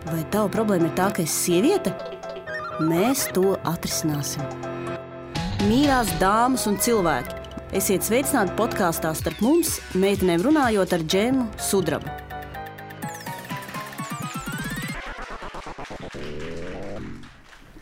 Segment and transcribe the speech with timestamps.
[0.00, 1.90] Vai tava problēma ir tā, ka esi sieviete?
[2.80, 4.40] Mēs to atrisināsim.
[5.68, 7.36] Mīļās dāmas un cilvēki,
[7.76, 12.16] esiet sveicināti podkāstā starp mums, meitenēm runājot ar Džemu Sudrabu.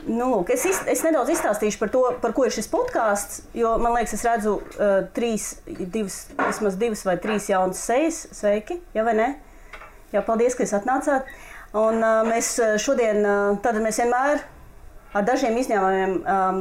[0.09, 3.45] Nu, lūk, es, iz, es nedaudz izstāstīšu par to, par ko ir šis podkāsts.
[3.55, 8.25] Man liekas, es redzu uh, trīs, divas, vismaz divas vai trīs jaunas sejas.
[8.35, 9.29] Sveiki, ja vai ne?
[10.11, 11.29] Jā, paldies, ka esat atnācāt.
[11.77, 13.27] Un, mēs šodien,
[13.61, 14.41] tad mēs vienmēr
[15.17, 16.61] ar dažiem izņēmumiem um,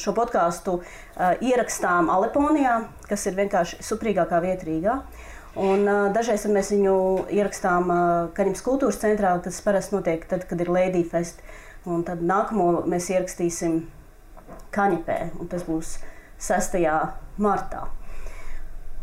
[0.00, 2.76] šo podkāstu uh, ierakstām Aleponijā,
[3.08, 4.96] kas ir vienkārši suprīgākā vieta Rīgā.
[5.58, 6.94] Un, uh, dažreiz mēs viņu
[7.34, 8.02] ierakstām uh,
[8.36, 11.42] Kaņepes kultūras centrā, kas parasti notiek tad, kad ir Lady Fest.
[11.88, 13.82] Un tad nākamo mēs ierakstīsim
[14.74, 15.96] Kaņepē, un tas būs
[16.40, 16.76] 6.
[17.42, 17.86] martā.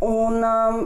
[0.06, 0.84] Un, um,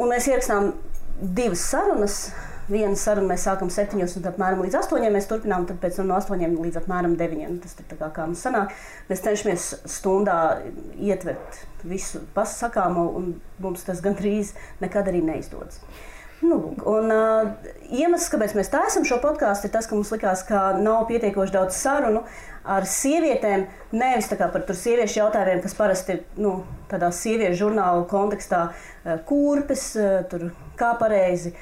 [0.00, 0.72] un mēs ierakstām
[1.20, 2.22] divas sarunas.
[2.70, 6.18] Vienu sarunu mēs sākam septiņos, un apmēram līdz astoņiem mēs turpinām, tad pēc tam no
[6.20, 7.56] astoņiem līdz apmēram deviņiem.
[7.64, 8.76] Tas ir kā, kā mums sanāk.
[9.08, 10.38] Mēs cenšamies stundā
[10.94, 14.54] ietvert visu pasakāmo, un mums tas gandrīz
[14.84, 15.82] nekad arī neizdodas.
[16.40, 16.56] Nu,
[16.88, 21.02] un, uh, iemesls, kāpēc mēs taisām šo podkāstu, ir tas, ka mums likās, ka nav
[21.10, 22.22] pietiekoši daudz sarunu
[22.64, 23.66] ar sievietēm.
[23.92, 26.54] Nevis par sieviešu jautājumiem, kas parasti ir nu,
[26.88, 30.48] tādā sieviešu žurnāla kontekstā, uh, kurpes, uh, tur,
[30.80, 31.52] kā pareizi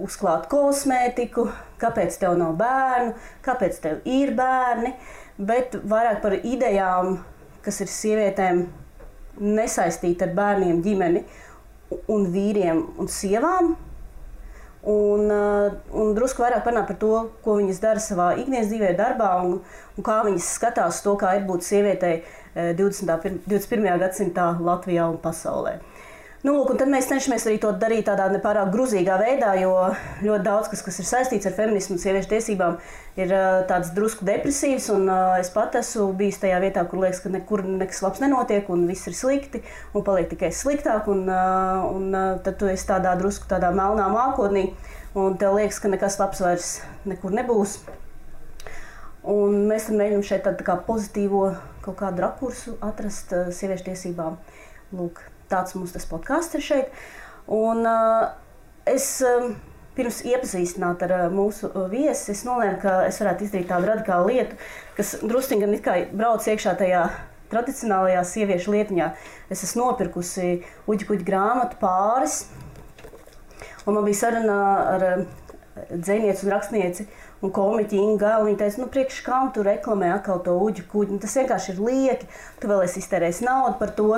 [0.00, 1.46] uzklāt kosmētiku,
[1.80, 3.14] kāpēc tev nav bērnu,
[3.44, 4.94] kāpēc tev ir bērni,
[5.38, 7.18] bet vairāk par idejām,
[7.64, 8.66] kas ir sievietēm
[9.40, 11.24] nesaistīta ar bērniem, ģimeni
[12.10, 13.74] un vīriem un sievām
[14.84, 19.30] Un, uh, un drusku vairāk parunāt par to, ko viņas dara savā ikdienas dzīvē, darbā,
[19.40, 19.54] un,
[19.96, 22.18] un kā viņas skatās to, kā ir būt sievietei
[22.54, 23.38] 20.
[23.48, 23.88] 21.
[24.02, 25.78] gadsimtā Latvijā un pasaulē.
[26.44, 29.70] Nu, lūk, tad mēs cenšamies arī to darīt tādā nepārāk grūzīgā veidā, jo
[30.20, 32.76] ļoti daudz kas, kas ir saistīts ar feminismu un sieviešu tiesībām,
[33.16, 33.32] ir
[33.70, 34.90] tāds drusku depresīvs.
[35.40, 39.08] Es pat esmu bijis tajā vietā, kur liekas, ka nekur nekas labs nenotiek un viss
[39.08, 39.62] ir slikti
[39.96, 41.08] un paliek tikai sliktāk.
[41.08, 42.12] Un, un
[42.44, 44.66] tad tu esi tādā drusku tādā melnā mākotnī
[45.16, 46.72] un tev liekas, ka nekas labs vairs
[47.08, 47.78] nekur nebūs.
[49.32, 51.54] Un mēs mēģinām šeit tādu tā pozitīvo
[51.86, 54.36] kaut kādu rakursu atrast sieviešu tiesībām.
[54.92, 57.04] Lūk, tāds mums tas podkāsts ir šeit.
[57.52, 58.32] Un, uh,
[58.88, 59.50] es, uh,
[59.96, 64.58] pirms iepazīstināt ar uh, mūsu viesi, es nolēmu, ka es varētu izdarīt tādu radikālu lietu,
[64.96, 67.04] kas drusku gan it kā brauc iekšā tajā
[67.52, 69.10] tradicionālajā sieviešu lietiņā.
[69.52, 70.56] Es esmu nopirkusi
[70.90, 72.46] uģi kuģi grāmatu pāris,
[73.84, 74.60] un man bija saruna
[74.96, 75.26] ar uh,
[75.92, 77.06] dzēnieci un rakstnieci
[77.44, 78.38] un komiķi Inga.
[78.44, 81.16] Viņa teica, nu, priekš kam tu reklamē atkal to uģu kuģi.
[81.16, 82.30] Nu, tas vienkārši ir lieki.
[82.62, 84.10] Tu vēl esi iztērējis naudu par to.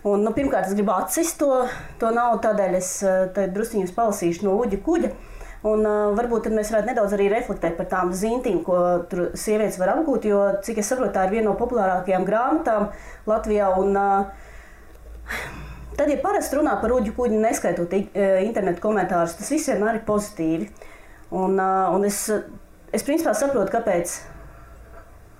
[0.00, 1.66] Un, nu, pirmkārt, es gribu atsist to,
[2.00, 5.12] to naudu, tādēļ es eh, druskuļus palasīšu no uģa kuģa.
[5.60, 8.76] Un, uh, varbūt mēs varētu nedaudz arī reflektēt par tām zīmēm, ko
[9.10, 10.24] tur sievietes var apgūt.
[10.30, 12.86] Jo, cik es saprotu, tā ir viena no populārākajām grāmatām
[13.28, 13.68] Latvijā.
[13.76, 15.42] Un, uh,
[15.98, 20.70] tad, ja parasti runā par uģu kuģi, neskaitot internetu komentārus, tas viss vienmēr ir pozitīvi.
[21.36, 22.24] Un, un es,
[22.96, 24.18] es principā saprotu, kāpēc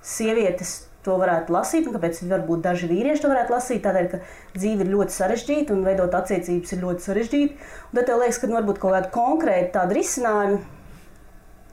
[0.01, 3.81] sievietes to varētu lasīt, un kāpēc varbūt daži vīrieši to varētu lasīt.
[3.85, 4.19] Tādēļ, ka
[4.57, 7.57] dzīve ir ļoti sarežģīta un veidot attiecības ir ļoti sarežģīti.
[7.89, 10.59] Un tad tev liekas, ka varbūt kaut kāda konkrēta tāda risinājuma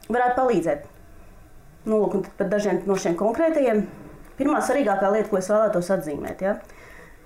[0.09, 0.89] varētu palīdzēt.
[1.89, 3.85] Nu, lūk, un par dažiem no šiem konkrētajiem.
[4.39, 6.59] Pirmā svarīgākā lieta, ko es vēlētos atzīmēt, ja?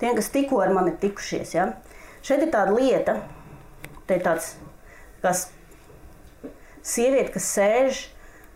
[0.00, 1.66] tiem, kas tikko ar mani ir tikušies, ja?
[2.24, 3.18] šeit ir tāda lieta,
[4.08, 4.54] te ir tāds,
[5.22, 5.44] kas
[6.82, 8.00] sieviete, kas sēž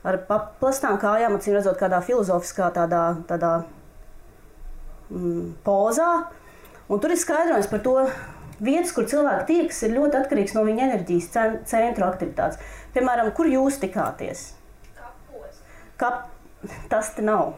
[0.07, 3.53] ar paplastām kājām, acīm redzot, kādā filozofiskā tādā, tādā
[5.11, 6.11] mm, pozā.
[6.87, 7.97] Un tur ir skaidrojums par to,
[8.63, 11.29] vietas, kur cilvēki tiekas, ir ļoti atkarīgs no viņa enerģijas
[11.69, 12.63] centra aktivitātes.
[12.95, 14.49] Piemēram, kur jūs tikāties?
[14.97, 15.61] Kapos.
[16.01, 16.25] Kap...
[16.91, 17.53] Tas te nav.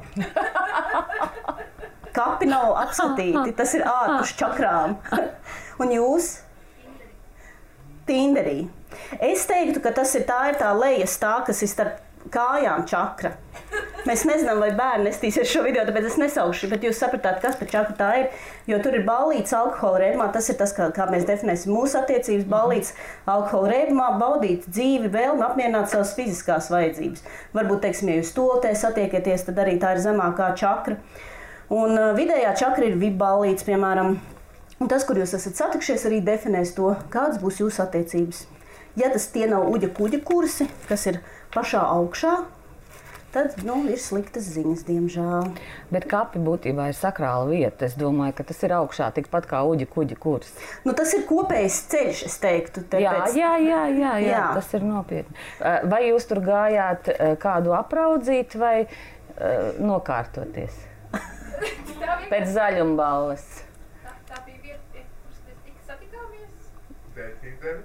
[2.16, 4.96] Kapi nav apskatīti, tas ir ārpus čakrām.
[5.80, 6.32] Un jūs?
[8.08, 8.66] Tinderī.
[9.22, 13.34] Es teiktu, ka tas ir tā, ir tā lejas tā, kas ir starp kājām čakra.
[14.08, 17.68] Mēs nezinām, vai bērni nestīsies šo video, tāpēc es nesaukšu, bet jūs sapratāt, kas par
[17.68, 18.28] čakru tā ir.
[18.70, 20.28] Jo tur ir balīts alkohola reibumā.
[20.32, 22.46] Tas ir tas, kā, kā mēs definēsim mūsu attiecības.
[22.48, 22.94] Balīts
[23.28, 27.24] alkohola reibumā, baudīt dzīvi, vēlmi apmierināt savas fiziskās vajadzības.
[27.56, 30.96] Varbūt, teiksim, ja jūs stoltē satiekieties, tad arī tā ir zemākā čakra.
[31.74, 34.16] Un vidējā čakra ir vibalīts, piemēram.
[34.78, 38.46] Un tas, kur jūs esat satikšies, arī definēs to, kādas būs jūsu attiecības.
[38.98, 41.18] Ja tas tie nav uģa kuģa kursi, kas ir
[41.58, 42.32] pašā augšā,
[43.34, 45.50] tad nu, ir sliktas ziņas, diemžēl.
[45.92, 47.84] Bet kapi būtībā ir sakrāla vieta.
[47.90, 50.48] Es domāju, ka tas ir augšā tikpat kā uģi kuģi kurs.
[50.86, 52.86] Nu, tas ir kopējs ceļš, es teiktu.
[52.96, 54.44] Jā, Tāpēc, jā, jā, jā, jā, Jā.
[54.56, 55.36] tas ir nopietni.
[55.60, 58.88] Eh, Vai jūs tur gājāt eh, kādu apraudzīt vai eh,
[59.82, 60.74] nokārtoties?
[62.32, 63.44] Pēc zaļumballes.
[64.06, 66.72] Tā, tā bija vieta, pie kuras mēs tik satikāmies.
[67.20, 67.78] Vērtībēm.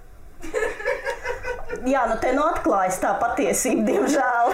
[1.83, 4.53] Jā, nu te nu atklājas tā patiesība, diemžēl.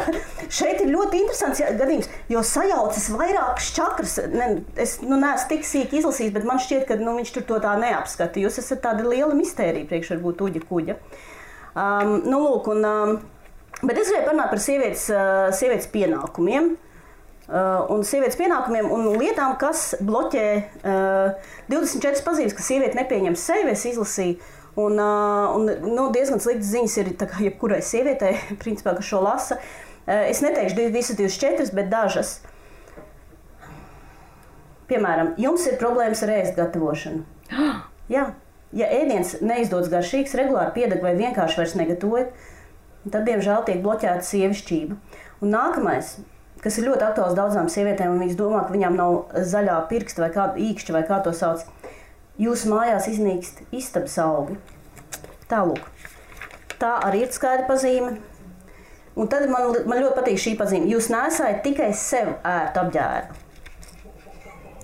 [0.49, 4.15] Šeit ir ļoti interesants gadījums, jo sajaucas vairākas čakras.
[4.33, 4.47] Ne,
[4.79, 7.75] es nu, neesmu tik sīki izlasījis, bet man šķiet, ka nu, viņš tur to tā
[7.81, 8.41] neapskata.
[8.41, 10.99] Jūs esat tāda liela mistērija priekš varbūt uģa kuģa.
[11.77, 13.17] Um, nu, lūk, un, um,
[13.83, 16.73] bet es gribēju parunāt par sievietes, uh, sievietes pienākumiem.
[17.49, 20.47] Uh, un sievietes pienākumiem un lietām, kas bloķē
[20.81, 23.73] uh, 24 pazīmes, ka sieviete nepieņem sevi.
[23.77, 24.55] Es izlasīju, uh,
[25.57, 27.11] un nu, diezgan sliktas ziņas ir
[27.47, 29.59] jebkurai sievietei, principā, kas šo lasa.
[29.59, 32.39] Uh, es neteikšu visas 24, bet dažas.
[34.89, 37.25] Piemēram, jums ir problēmas ar ēst gatavošanu.
[38.13, 38.31] Jā,
[38.73, 42.31] ja ēdiens neizdodas garšīgs, regulāri piedeg vai vienkārši vairs negatavojat,
[43.05, 44.97] tad, diemžēl, tiek bloķēta sievišķība.
[45.45, 46.15] Un nākamais,
[46.63, 49.19] kas ir ļoti aktuāls daudzām sievietēm, un viņas domā, ka viņām nav
[49.51, 51.67] zaļā pirksta vai kāda īkšķa vai kā to sauc,
[52.39, 54.57] jūsu mājās iznīkst istabas augi.
[55.49, 55.83] Tālūk.
[56.79, 58.15] Tā arī ir skaidra pazīme.
[59.19, 60.87] Un tad man, man ļoti patīk šī pazīme.
[60.93, 63.45] Jūs nesat tikai sev ērtu apģērbu.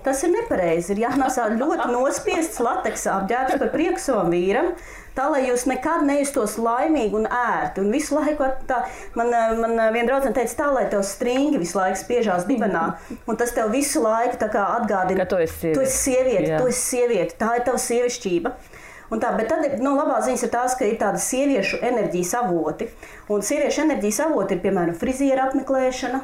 [0.06, 0.94] Tas ir nepareizi.
[0.94, 4.74] Ir jānāsā ļoti nospiests lateks apģērbs par prieku savam vīram.
[5.16, 7.80] Tā lai jūs nekad nejustos laimīgi un ērti.
[7.86, 8.82] Un visu laiku tā,
[9.16, 9.32] man,
[9.62, 12.86] man viena draudzene teica, tā lai tev stringi visu laiku spiežās dibenā.
[13.24, 15.80] Un tas tev visu laiku tā atgādina, Ka tu esi sieviete.
[15.80, 16.60] Tu esi sieviete, Jā.
[16.60, 17.38] tu esi sieviete.
[17.40, 18.54] Tā ir tava sievišķība.
[19.14, 22.90] Un tā, bet tad nu, labā ziņas ir tās, ka ir tādi sieviešu enerģijas avoti.
[23.32, 26.24] Un sieviešu enerģijas avoti ir piemēram friziera apmeklēšana,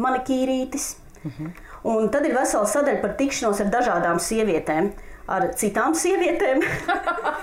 [0.00, 0.92] manikīrītis.
[1.84, 4.92] Un tad ir vesela sadaļa par tikšanos ar dažādām sievietēm,
[5.30, 6.62] ar citām sievietēm,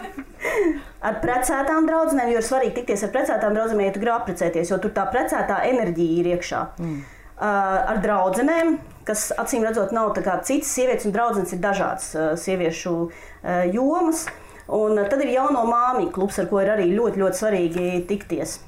[1.07, 2.31] ar precētām draudzenēm.
[2.33, 5.63] Jo ir svarīgi tikties ar precētām draudzenēm, ja tu gribi apprecēties, jo tur tā precētā
[5.71, 6.61] enerģija ir iekšā.
[6.81, 7.01] Mm.
[7.41, 8.75] Ar draudzenēm,
[9.07, 14.27] kas acīm redzot nav citas sievietes, un draudzenes ir dažādas uh, sieviešu uh, jomas.
[14.71, 18.59] Un uh, tad ir jauno māmiņu klubs, ar ko ir arī ļoti, ļoti svarīgi tikties.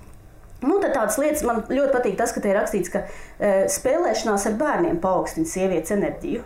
[0.63, 4.53] Nu, tādas lietas man ļoti patīk, tas, ka te ir rakstīts, ka e, spēlēšanās ar
[4.59, 6.43] bērniem paaugstina sievietes enerģiju.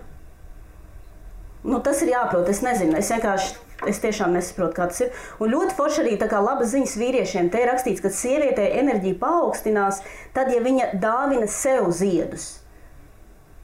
[1.68, 2.48] Nu, tas ir jāprot.
[2.50, 3.64] Es nezinu, es vienkārši.
[3.86, 5.12] Es tiešām nesaprotu, kā tas ir.
[5.38, 7.52] Un ļoti forši arī tā kā labas ziņas vīriešiem.
[7.54, 10.00] Te ir rakstīts, ka sievietei enerģija paaugstinās,
[10.34, 12.56] tad, ja viņa dāvina sev ziedus.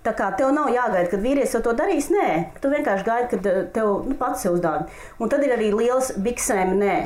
[0.03, 2.11] Tā kā tev nav jāgaida, kad vīrietis to darīs.
[2.13, 2.27] Nē,
[2.61, 4.91] tu vienkārši gaidi, kad eh, tev nu, pats sev uzdāvina.
[5.17, 6.97] Un tad ir arī liels biksēm nē.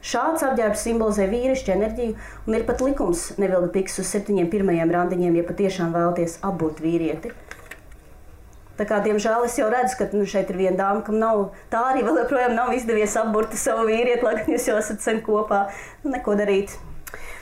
[0.00, 2.16] Šāds apģērbs simbolizē vīrišķu enerģiju,
[2.48, 7.34] un ir pat likums nevilkt piks uz septiņiem pirmajiem randiņiem, ja patiešām vēlaties apbūt vīrieti.
[8.80, 11.82] Tā kā, diemžēl es jau redzu, ka nu, šeit ir viena dāma, kam nav tā
[11.90, 15.66] arī vēl joprojām nav izdevies apburt savu vīrieti, lai gan jūs jau esat sen kopā.
[16.00, 16.72] Nu, neko darīt.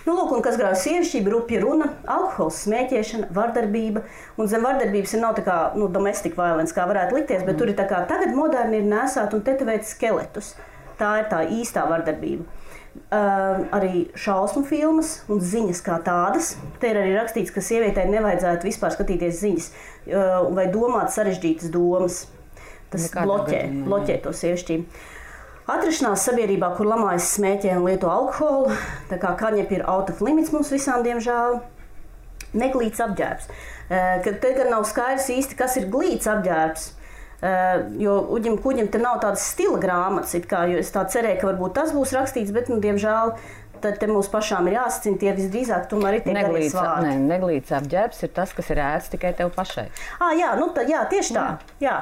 [0.03, 4.03] Nu, lūk, un kas grauj sievišķību, rupja runa, alkohols, smēķēšana, vardarbība.
[4.41, 7.61] Un zem vardarbības ir nav tā kā nu, domestic violence, kā varētu likties, bet mm.
[7.61, 10.57] tur ir tā kā tagad moderni ir nesāt un tetovēt skeletus.
[10.99, 12.58] Tā ir tā īstā vardarbība.
[13.09, 16.51] Uh, arī šausmu filmas un ziņas kā tādas.
[16.81, 22.27] Te ir arī rakstīts, ka sievietei nevajadzētu vispār skatīties ziņas uh, vai domāt sarežģītas domas.
[22.93, 25.01] Tas Nekādā bloķē, gadījumā, bloķē to sievišķību.
[25.69, 28.77] Atrašanās sabiedrībā, kur lamājas smēķē un lieto alkoholu,
[29.11, 31.59] tā kā kaņepē ir out of limits mums visām, diemžēl.
[32.57, 33.51] Neglīts apģērbs.
[34.25, 36.87] Kad te gan nav skaidrs īsti, kas ir glīts apģērbs.
[37.39, 41.77] Eh, Jo uģim kuģim te nav tādas stila grāmatas, kā, es tā cerēju, ka varbūt
[41.77, 43.37] tas būs rakstīts, bet, nu, diemžēl,
[43.83, 48.35] tad mums pašām ir jāsacina tie visdrīzāk, tomēr ir tie Neglīts, ne, neglīts apģērbs ir
[48.35, 49.87] tas, kas ir ēsts tikai tev pašai.
[50.19, 51.47] Ah, jā, nu, tā, jā, tieši tā.
[51.83, 52.01] Jā.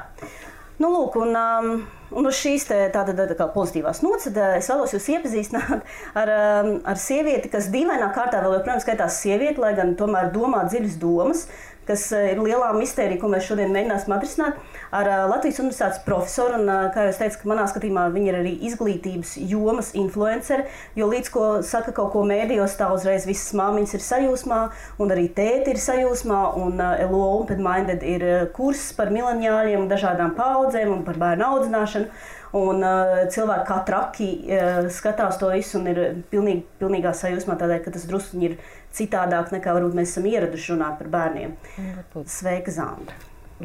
[0.80, 1.84] Nu, lūk, un, um,
[2.16, 5.86] un uz šīs te, tāda, tā, kā pozitīvās nots, tad, uh, es vēlos jūs iepazīstināt
[6.20, 10.66] ar, um, ar sievieti, kas dīvainā kārtā vēl joprojām skaitās sievieti, lai gan tomēr domā
[10.68, 11.46] dziļas domas,
[11.88, 14.60] kas uh, ir lielā mistērija, ko mēs šodien mēģināsim atrisināt
[14.94, 16.60] ar uh, Latvijas Universitātes profesoru.
[16.60, 20.66] Un, uh, kā jau es teicu, manā skatījumā viņa ir arī izglītības jomas influenceri,
[20.98, 24.62] jo līdz ko saka kaut ko mēdījos, tā uzreiz visas māmiņas ir sajūsmā,
[25.02, 29.92] un arī tēti ir sajūsmā, un LO Open Minded ir uh, kurs par mileniāļiem un
[29.92, 32.10] dažādām paudzēm un par bērnu audzināšanu.
[32.56, 37.80] Un uh, cilvēki kā traki uh, skatās to visu un ir pilnīgi, pilnīgā sajūsmā, tādēļ,
[37.84, 38.56] ka tas drusku ir
[38.96, 41.56] citādāk nekā varbūt mēs esam ieraduši runāt par bērniem.
[41.76, 42.30] Varbūt.
[42.32, 43.16] Sveika, Zanda!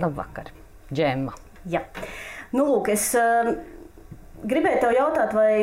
[0.02, 0.50] Labvakar,
[0.92, 1.36] Džemma.
[1.70, 1.84] Jā,
[2.56, 3.54] nu, lūk, es uh,
[4.50, 5.54] gribēju tev jautāt, vai,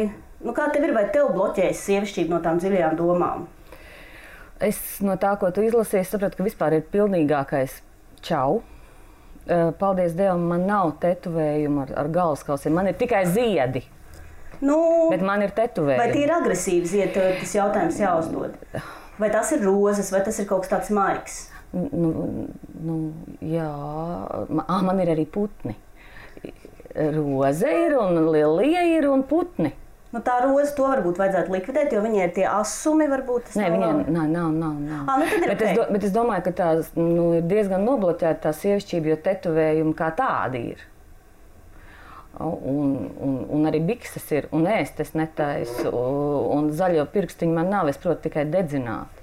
[0.44, 3.46] nu, kā tev ir, vai tev bloķējas sievišķība no tām dziļajām domām?
[4.62, 7.80] Es no tā, ko tu izlasīji, sapratu, ka vispār ir pilnīgākais
[8.26, 8.62] čau.
[9.48, 12.74] Eh, Paldies Dievam, man nav tetovējumu ar, ar galvaskausiem.
[12.76, 13.82] Man ir tikai ziedi,
[14.60, 16.22] Nu, bet man ir vai tie tetovējumi.
[16.24, 18.56] ir agresīvi ziedi, tev tas jautājums jāuzdod?
[19.18, 21.38] Vai tas ir rozes, vai tas ir kaut kas tāds maigs?
[21.72, 22.48] Nu,
[22.80, 22.96] nu,
[23.42, 23.68] jā,
[24.48, 25.74] Ma- ah, man ir arī putni.
[26.94, 29.72] Roze ir un lilija ir un putni.
[30.08, 34.12] Nu, tā roze to varbūt vajadzētu likvidēt, jo viņai ir tie asumi, varbūt Nē, labi.
[34.14, 34.78] nav, nav, nav.
[34.80, 35.02] nav.
[35.04, 35.76] Ā, nu tad ir bet, es ok.
[35.76, 40.08] do, bet es domāju, ka tā nu, ir diezgan nobloķēta tā sievišķība, jo tetovējumi kā
[40.16, 40.86] tādi ir.
[42.38, 47.90] Un, un, un arī bikses ir, un ēst es netaisu, un zaļo pirkstiņu man nav,
[47.92, 49.17] es protu tikai dedzināt.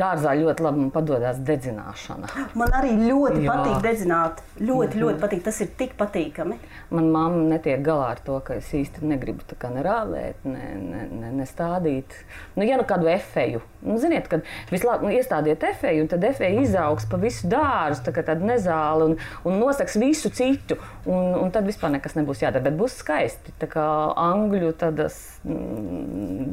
[0.00, 2.28] Dārzā ļoti labi padodas dedzināšana.
[2.58, 3.54] Man arī ļoti Jā.
[3.54, 4.42] patīk dedzināt.
[4.60, 5.42] Ļoti, ļoti patīk.
[5.46, 6.58] Tas ir tik patīkami.
[6.94, 11.02] Man mamma netiek galā ar to, ka es īsti negribu tā kā nerāvēt, ne, ne,
[11.10, 12.16] ne, ne stādīt.
[12.56, 16.62] Nu, ja nu kādu efeju, nu, ziniet, kad vislabāk nu, iestādiet efeju, un tad efeja
[16.64, 21.54] izaugs pa visu dārzu, tā kā tāda nezāle, un, un nosaks visu citu, un, un
[21.54, 23.86] tad vispār nekas nebūs jādara, bet būs skaisti, tā kā
[24.30, 26.50] angļu tādas, mm,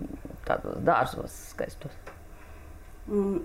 [0.47, 2.16] tādos dārzos skaistos.
[3.07, 3.41] 嗯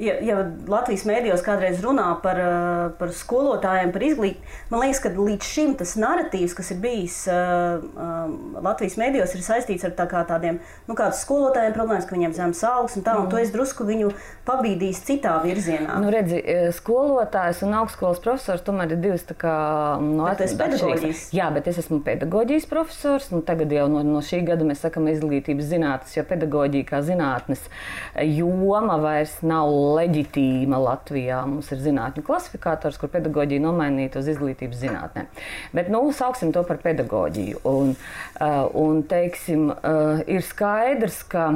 [0.00, 0.38] Ja, ja
[0.72, 5.74] Latvijas mēdījos kādreiz runā par, eh, par skolotājiem, par izglītību, man liekas, ka līdz šim
[5.76, 10.96] tas narratīvs, kas ir bijis uh, um, Latvijas mēdījos, ir saistīts ar tā tādiem nu,
[10.96, 14.12] skolotājiem problēmas, ka viņiem zemes algas un tā, un to es drusku viņu
[14.48, 15.98] pabīdījis citā virzienā.
[16.00, 16.40] Nu, redzi,
[16.72, 19.54] skolotājs un augstskolas profesors tomēr ir divas tā kā
[20.00, 21.22] no esi atšķirīgas- pedagoģijas.
[21.36, 23.30] Jā, bet es esmu pedagoģijas profesors.
[23.34, 27.62] Nu, tagad jau no, no šī gada mēs sakām izglītības zinātnes, jo pedagoģija kā zinātnes
[28.16, 31.42] joma vairs nav leģitīma Latvijā.
[31.48, 35.28] Mums ir zinātņu klasifikators, kur pedagoģija nomainīta uz izglītības zinātnēm.
[35.76, 37.62] Bet, nu, sauksim to par pedagoģiju.
[37.68, 41.48] Un, uh, un teiksim, uh, ir skaidrs, ka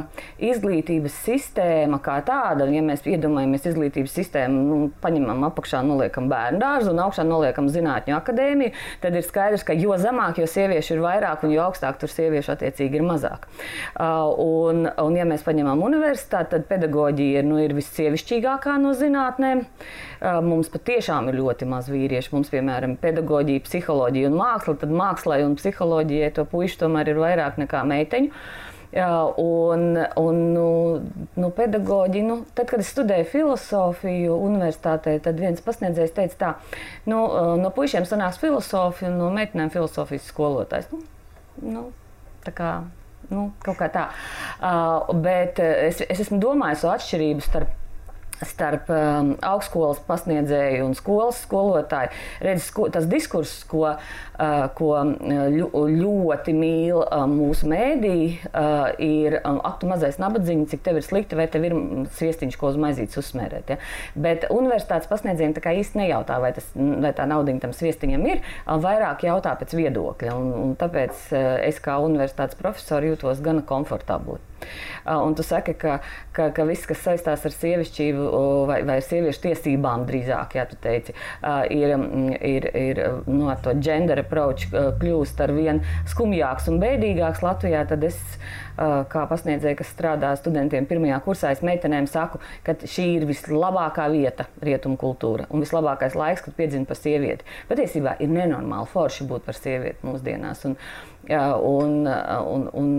[0.43, 6.93] izglītības sistēma kā tāda, ja mēs iedomājamies izglītības sistēmu, nu, paņemam apakšā, noliekam bērnu dārzu
[6.93, 11.45] un augšā noliekam zinātņu akadēmiju, tad ir skaidrs, ka jo zemāk, jo sieviešu ir vairāk
[11.47, 13.47] un jo augstāk tur sieviešu attiecīgi ir mazāk.
[13.95, 17.77] Uh, un, un, ja mēs paņemam universitāti, tad pedagoģija nu, ir
[18.17, 19.65] vissievišķīgākā no zinātnēm.
[20.21, 22.33] Mums patiešām ir ļoti maz vīriešu.
[22.35, 27.61] Mums, piemēram, pedagoģija, psiholoģija un māksla, tad mākslai un psiholoģijai to puišu tomēr ir vairāk
[27.61, 28.33] nekā meiteņu.
[28.97, 30.69] Jā, un, un nu,
[31.37, 36.53] nu, pedagoģi, nu, tad, kad es studēju filozofiju universitātē, tad viens pasniedzējs teica, tā,
[37.11, 37.19] nu,
[37.61, 40.89] no puišiem sanāks filozofija, un no meitenēm filozofijas skolotājs.
[40.95, 41.03] Nu,
[41.67, 41.83] nu,
[42.47, 42.71] tā kā,
[43.29, 44.07] nu, kaut kā tā.
[44.63, 47.75] Uh, bet es, es esmu domājis par atšķirību starp
[48.45, 52.13] starp um, augstskolas pasniedzēju un skolas skolotāju.
[52.45, 54.91] Redz, sko, tas diskurss, ko, uh, ko
[55.55, 58.19] ļu, ļoti mīl uh, mūsu mēdī,
[58.51, 62.09] uh, ir um, ak, tu mazais nabadzīgs, cik tev ir slikti, vai tev ir mm,
[62.19, 63.73] sviestiņš, ko uz maizītes uzsmērēt.
[63.73, 63.79] Ja?
[64.15, 68.43] Bet universitātes pasniedzējiem tā kā īsti nejautā, vai, tas, vai tā naudiņa tam sviestiņam ir,
[68.43, 70.37] uh, vairāk jautā pēc viedokļa.
[70.37, 74.43] Un, un tāpēc uh, es kā universitātes profesori jūtos gana komfortabli.
[75.07, 76.01] Un tu saki, ka,
[76.35, 78.27] ka, ka viss, kas saistās ar sievišķību
[78.67, 81.15] vai, vai sieviešu tiesībām, drīzāk, ja tu teici,
[81.71, 81.95] ir,
[82.43, 88.19] ir, ir no to gender approach kļūst ar vien skumjāks un bēdīgāks Latvijā, tad es,
[88.77, 94.49] kā pasniedzēju, kas strādā studentiem pirmajā kursā, es meitenēm saku, ka šī ir vislabākā vieta
[94.65, 97.47] rietumu kultūra un vislabākais laiks, kad piedzina par sievieti.
[97.71, 100.67] Patiesībā ir nenormāli forši būt par sievieti mūsdienās.
[100.69, 100.77] Un,
[101.35, 102.91] un, un, un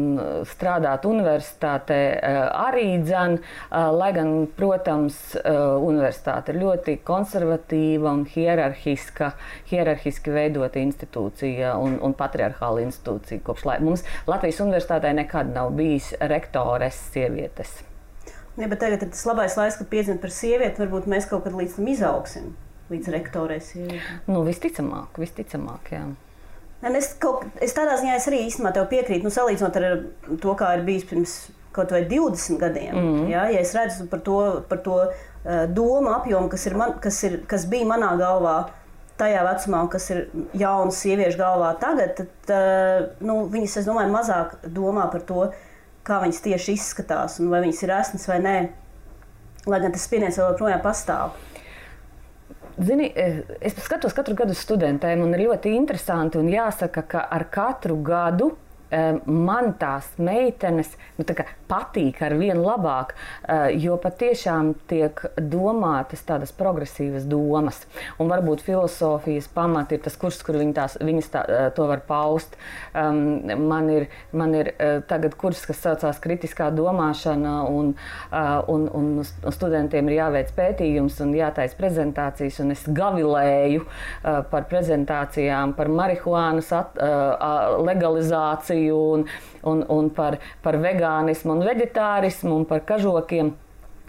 [0.47, 5.17] strādāt universitātē eh, arī dzan, eh, lai gan, protams,
[5.47, 9.31] universitāte ir ļoti konservatīva un hierarhiska,
[9.71, 13.43] hierarhiski veidota institūcija un, un patriarchāla institūcija.
[13.47, 17.79] Kopš lai, mums Latvijas universitātē nekad nav bijis rektores sievietes.
[18.57, 20.81] Ja, bet tagad ir tas labais laiks, kad piedzimta par sievieti.
[20.81, 22.53] Varbūt mēs kaut kad līdz tam izaugsim,
[22.89, 23.99] līdz sievietei.
[24.25, 26.07] Nu, visticamāk, visticamāk, jā.
[26.77, 29.85] Es, kaut, es tādā ziņā es arī īstenībā piekrītu, nu, salīdzinot ar
[30.41, 31.37] to, kā ir bijis pirms
[31.73, 32.95] kaut vai 20 gadiem.
[32.95, 33.29] Mm.
[33.31, 34.37] Ja, ja es redzu par to,
[34.69, 38.57] par to uh, domu apjomu, kas, ir man, kas, ir, kas bija manā galvā
[39.17, 40.23] tajā vecumā, un kas ir
[40.57, 45.47] jaunas sieviešu galvā tagad, tad uh, nu, viņas, es domāju, mazāk domā par to,
[46.07, 48.57] kā viņas tieši izskatās un vai viņas ir esmas vai nē.
[49.67, 51.33] Lai gan tas spiediens vēl joprojām pastāv.
[52.77, 56.37] Zini, eh, es skatos katru gadu studentiem, un ir ļoti interesanti.
[56.37, 58.51] Jāsaka, ka ar katru gadu
[58.91, 63.13] eh, man tās meitenes nu, tā kā patīk ar vien labāk,
[63.47, 67.83] eh, jo patiešām tiek domātas tādas progresīvas domas.
[68.19, 72.01] Un varbūt filozofijas pamati ir tas kurs, kur viņi tās, viņas tā, eh, to var
[72.07, 72.55] paust.
[72.95, 77.93] Um, man ir, man ir uh, tagad kurs, kas saucās kritiskā domāšana, un,
[78.31, 83.85] uh, un, un studentiem ir jāveic pētījums un jātais prezentācijas, un es gavilēju
[84.23, 86.97] par prezentācijām, par marihuānas at,
[87.87, 89.25] legalizāciju un,
[89.63, 93.53] un, un par, par vegānismu un veģetārismu un par kažokiem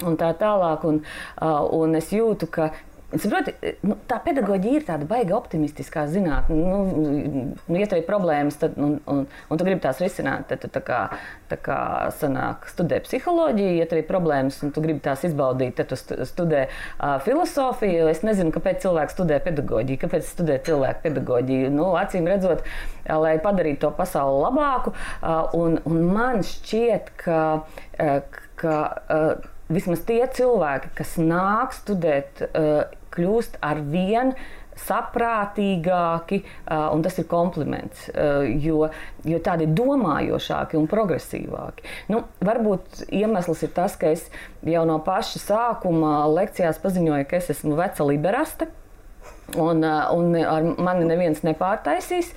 [0.07, 0.85] un tā tālāk.
[0.89, 1.01] Un,
[1.43, 2.71] uh, un es jūtu, ka
[3.09, 3.55] Saproti,
[3.89, 6.53] nu, tā pedagoģija ir tāda baiga optimistiskā zinātnē.
[6.61, 6.81] Nu,
[7.57, 10.69] nu, ja tev ir problēmas, tad, un, un, un tu gribi tās risināt, tad tu
[10.75, 10.99] tā kā,
[11.49, 11.79] tā kā
[12.19, 13.79] sanāk, studē psiholoģiju.
[13.81, 15.97] Ja tev ir problēmas un tu gribi tās izbaudīt, tad tu
[16.29, 18.11] studē uh, filozofiju.
[18.13, 21.73] Es nezinu, kāpēc cilvēks studē pedagoģiju, kāpēc studē cilvēku pedagoģiju.
[21.73, 24.93] Nu, acīm redzot, uh, lai padarītu to pasauli labāku.
[25.23, 27.45] Uh, un, un man šķiet, ka.
[27.97, 34.35] Uh, ka uh, vismaz tie cilvēki, kas nāk studēt, uh, kļūst ar vien
[34.79, 38.87] saprātīgāki, uh, un tas ir kompliments, uh, jo,
[39.27, 41.87] jo tādi domājošāki un progresīvāki.
[42.13, 44.29] Nu, varbūt iemesls ir tas, ka es
[44.63, 48.71] jau no paša sākuma lekcijās paziņoju, ka es esmu veca liberaste.
[49.57, 49.81] Un,
[50.13, 52.35] un ar mani neviens nepārtaisīs.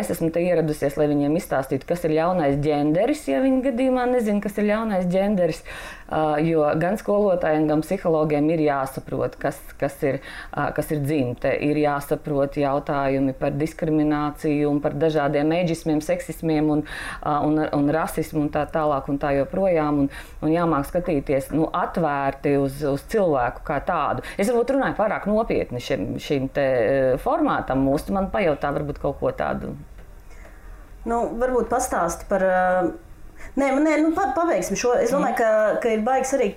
[0.00, 3.22] Es esmu te ieradusies, lai viņiem izstāstītu, kas ir ļaunais ģenderis.
[3.30, 5.60] Ja viņi gadījumā nezina, kas ir ļaunais ģenderis,
[6.42, 10.18] jo gan skolotājiem, gan psihologiem ir jāsaprot, kas, kas, ir,
[10.50, 11.52] kas ir dzimte.
[11.68, 16.82] Ir jāsaprot jautājumi par diskrimināciju par dažādiem eģismiem, seksismiem un,
[17.30, 20.02] un, un rasismu un tā tālāk un tā joprojām.
[20.02, 20.10] Un,
[20.42, 24.26] un jāmāk skatīties nu, atvērti uz, uz cilvēku kā tādu.
[24.34, 26.16] Es varbūt runāju pārāk nopietni šim.
[26.18, 29.74] šim šim e, formātam mūsu, man pajautā varbūt kaut ko tādu.
[31.04, 32.42] Nu, varbūt pastāsti par.
[32.44, 32.90] E,
[33.56, 34.94] nē, nē nu, pa, pabeigsim šo.
[35.00, 35.50] Es domāju, ka,
[35.82, 36.52] ka ir baigs arī.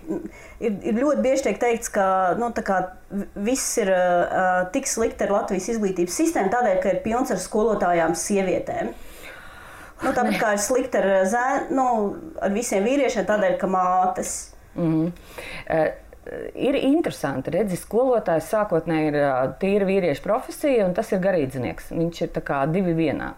[0.60, 2.52] Ir, ir ļoti bieži tiek teikts, ka nu,
[3.36, 8.16] viss ir uh, tik slikti ar Latvijas izglītības sistēmu, tādēļ, ka ir pilns ar skolotājām,
[8.20, 8.94] sievietēm.
[10.04, 11.88] Nu, tāpat kā ir slikti ar, zēn, nu,
[12.44, 14.34] ar visiem vīriešiem, tādēļ, ka mātes.
[14.76, 15.12] Mm -hmm.
[15.70, 16.03] uh,
[16.56, 17.52] ir interesanti.
[17.54, 19.18] Redzi, skolotājs sākotnēji ir
[19.62, 21.92] tīra vīriešu profesija, un tas ir garīdznieks.
[21.94, 22.32] Viņš ir
[22.74, 23.34] divi vienā.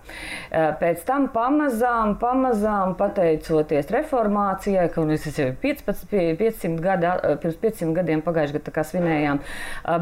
[0.82, 7.12] Pēc tam pamazām, pamazām pateicoties reformācijai, ka mēs jau 15, 500 gadi,
[7.44, 9.42] pirms 500 gadiem pagājušajā gadā svinējām,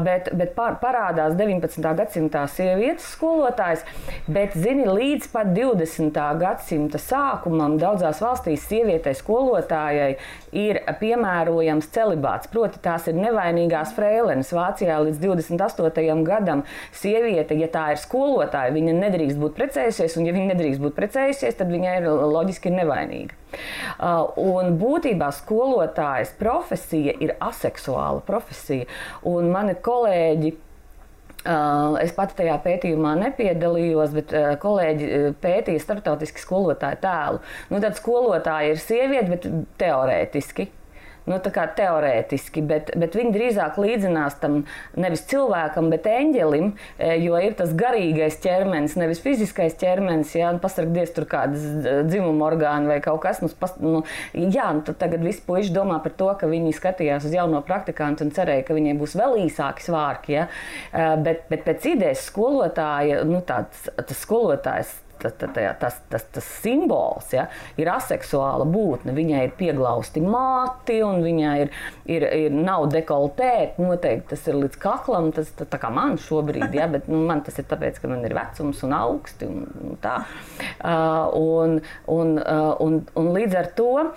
[0.04, 1.94] bet, bet parādās 19.
[2.00, 3.84] gadsimtā sievietes skolotājs,
[4.28, 6.20] bet zini, līdz pat 20.
[6.40, 10.14] gadsimta sākumam daudzās valstīs sievietei skolotājai
[10.54, 12.50] ir piemērojams celibāts.
[12.52, 14.52] Proti, tās ir nevainīgās frēlenes.
[14.54, 16.24] Vācijā līdz 28.
[16.26, 16.64] gadam
[16.94, 21.58] sieviete, ja tā ir skolotāja, viņa nedrīkst būt precējusies, un ja viņa nedrīkst būt precējusies,
[21.60, 23.40] tad viņa ir loģiski nevainīga.
[24.40, 28.88] Un būtībā skolotājas profesija ir aseksuāla profesija.
[29.30, 30.54] Un mani kolēģi
[32.00, 37.42] es pati tajā pētījumā nepiedalījos, bet uh, kolēģi uh, pētīja starptautiski skolotāju tēlu.
[37.72, 39.48] Nu, tad skolotāja ir sieviete, bet
[39.82, 40.70] teorētiski
[41.30, 44.62] nu, teorētiski, bet, bet viņi drīzāk līdzinās tam
[45.00, 50.34] nevis cilvēkam, bet eņģelim, e, jo ir tas garīgais ķermenis, nevis fiziskais ķermenis.
[50.36, 51.64] Jā, nu, pasargdies tur kādas
[52.08, 53.40] dzimuma orgāni vai kaut kas.
[53.44, 57.28] Nu, pas, nu, jā, nu, tad tagad visi puiši domā par to, ka viņi skatījās
[57.28, 60.36] uz jauno praktikantu un cerēja, ka viņiem būs vēl īsāki svārki.
[60.38, 60.48] Ja?
[60.90, 67.32] E, bet, bet pēc idejas skolotāja, nu, tāds, tas skolotājs tas, tas, tas, tas, simbols
[67.34, 67.46] ja,
[67.80, 69.14] ir aseksuāla būtne.
[69.16, 71.72] Viņai ir pieglausti mati, un viņai ir,
[72.10, 73.82] ir, ir nav dekoltēta.
[73.82, 77.44] Noteikti tas ir līdz kaklam, tas tā, tā kā man šobrīd, ja, bet nu, man
[77.46, 79.48] tas ir tāpēc, ka man ir vecums un augsti.
[79.48, 80.16] Un, un tā.
[80.84, 84.12] uh, un, un, uh, un, un līdz ar to uh,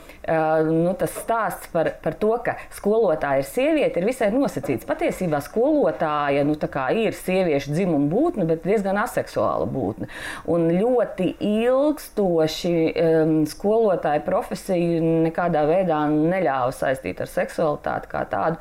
[0.67, 4.88] nu, tas stāsts par, par to, ka skolotāja ir sieviete, ir visai nosacīts.
[4.88, 6.58] Patiesībā skolotāja nu,
[6.98, 10.10] ir sieviešu dzimuma būtne, bet diezgan aseksuāla būtne.
[10.52, 18.57] Un ļoti ļoti ilgstoši um, skolotāja profesiju nekādā veidā neļāva saistīt ar seksualitāti kā tādu.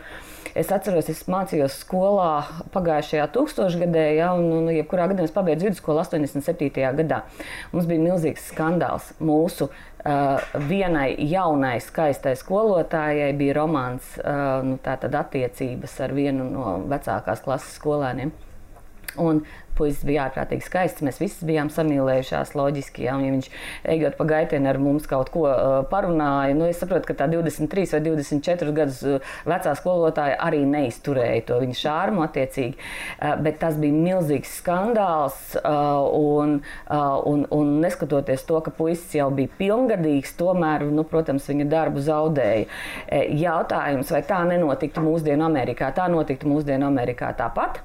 [0.57, 6.01] Es atceros, es mācījos skolā pagājušajā tūkstošgadē, ja, un, un jebkurā gadījumā es pabeidzu vidusskolu
[6.01, 6.71] 87.
[6.97, 7.19] gadā.
[7.75, 9.11] Mums bija milzīgs skandāls.
[9.21, 16.79] Mūsu uh, vienai jaunai, skaistai skolotājai bija romāns, uh, nu, tātad attiecības ar vienu no
[16.89, 18.33] vecākās klases skolēniem.
[19.21, 19.45] Un
[19.77, 21.05] puisis bija ārprātīgi skaists.
[21.07, 23.07] Mēs visi bijām samīlējušās, loģiski.
[23.13, 23.51] Un, ja viņš
[23.97, 27.95] ejot pa gaitienu ar mums kaut ko uh, parunāja, nu, es saprotu, ka tā 23
[27.95, 32.77] vai 24 gadus uh, vecā skolotāja arī neizturēja to viņa šārmu attiecīgi.
[32.77, 35.57] Uh, bet tas bija milzīgs skandāls.
[35.67, 42.03] Un, un, un neskatoties to, ka puisis jau bija pilngadīgs, tomēr, nu, protams, viņa darbu
[42.05, 42.67] zaudēja.
[43.41, 45.91] Jautājums, vai tā nenotiktu mūsdienu Amerikā?
[45.97, 47.81] Tā notiktu mūsdienu Amerikā tāpat,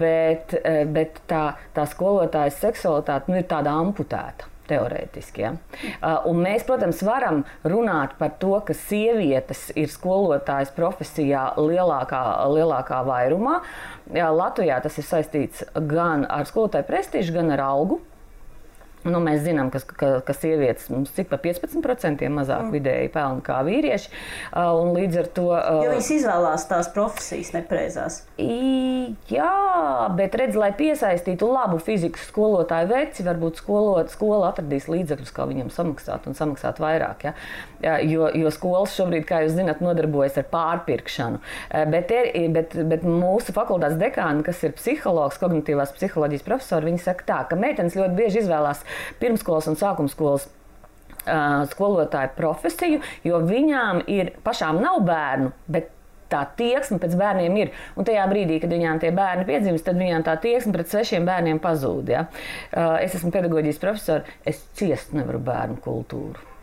[0.00, 0.56] bet,
[0.90, 1.44] bet tā,
[1.76, 4.50] tā skolotājas seksualitāte nu, ir tāda amputēta.
[4.64, 5.42] Teorētiski.
[5.42, 5.50] Ja?
[5.98, 13.02] Uh, un mēs, protams, varam runāt par to, ka sievietes ir skolotājas profesijā lielākā, lielākā
[13.04, 13.58] vairumā.
[14.16, 18.00] Jā, Latvijā tas ir saistīts gan ar skolotāju prestižu, gan ar algu.
[19.04, 22.72] Nu, mēs zinām, ka, ka, ka sievietes mums cik pa 15% mazāk mm.
[22.72, 24.08] vidēji pelna kā vīrieši.
[24.48, 25.48] Uh, līdz ar to.
[25.52, 28.22] Uh, jo viņas izvēlās tās profesijas nepreizās.
[29.28, 29.50] Jā,
[30.16, 35.68] bet redz, lai piesaistītu labu fizikas skolotāju veci, varbūt skolot, skola atradīs līdzekļus, kā viņam
[35.74, 37.28] samaksāt un samaksāt vairāk.
[37.28, 37.34] Ja?
[38.00, 41.42] Jo, jo skolas šobrīd, kā jūs zināt, nodarbojas ar pārpirkšanu.
[41.44, 47.04] Uh, bet, ir, bet, bet mūsu fakultātes dekāni, kas ir psihologs, kognitīvās psiholoģijas profesori, viņi
[47.04, 48.80] saka tā, ka meitenes ļoti bieži izvēlās
[49.22, 50.48] pirmskolas un sākumskolas
[51.72, 55.52] skolotāju profesiju, jo viņām ir pašām nav bērnu,
[56.32, 57.70] tā tieksme pēc bērniem ir.
[57.96, 61.60] Un tajā brīdī, kad viņām tie bērni piedzimst, tad viņām tā tieksme pret svešiem bērniem
[61.62, 62.10] pazūd.
[62.12, 62.26] Ja?
[63.00, 66.53] Es esmu pedagoģijas profesors, es ciest nevaru bērnu kultūru.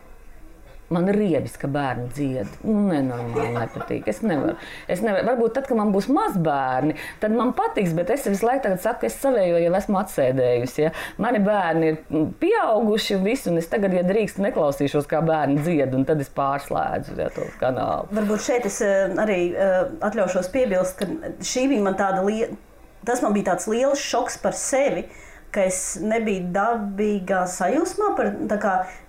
[0.92, 2.56] Man ir riebis, ka bērni dzied.
[2.68, 4.10] Nu, nenormāli nepatīk.
[4.12, 4.58] Es nevaru.
[4.92, 5.24] Es nevaru.
[5.30, 9.16] Varbūt tad, kad man būs mazbērni, tad man patiks, bet es visu laiku saku, es
[9.22, 10.84] savējo jau esmu atsēdējusi.
[10.84, 10.92] Ja?
[11.22, 15.96] Mani bērni ir pieauguši un visu, un es tagad, ja drīkst, neklausīšos, kā bērni dzied,
[15.96, 18.12] un tad es pārslēdzu ja, to kanālu.
[18.20, 19.80] Varbūt šeit es eh, arī eh,
[20.12, 22.60] atļaušos piebilst, ka šī bija man tāda liela,
[23.08, 25.08] tas man bija tāds liels šoks par sevi
[25.54, 28.12] ka es nebiju dabīgā sajūsmā.
[28.18, 28.32] Par,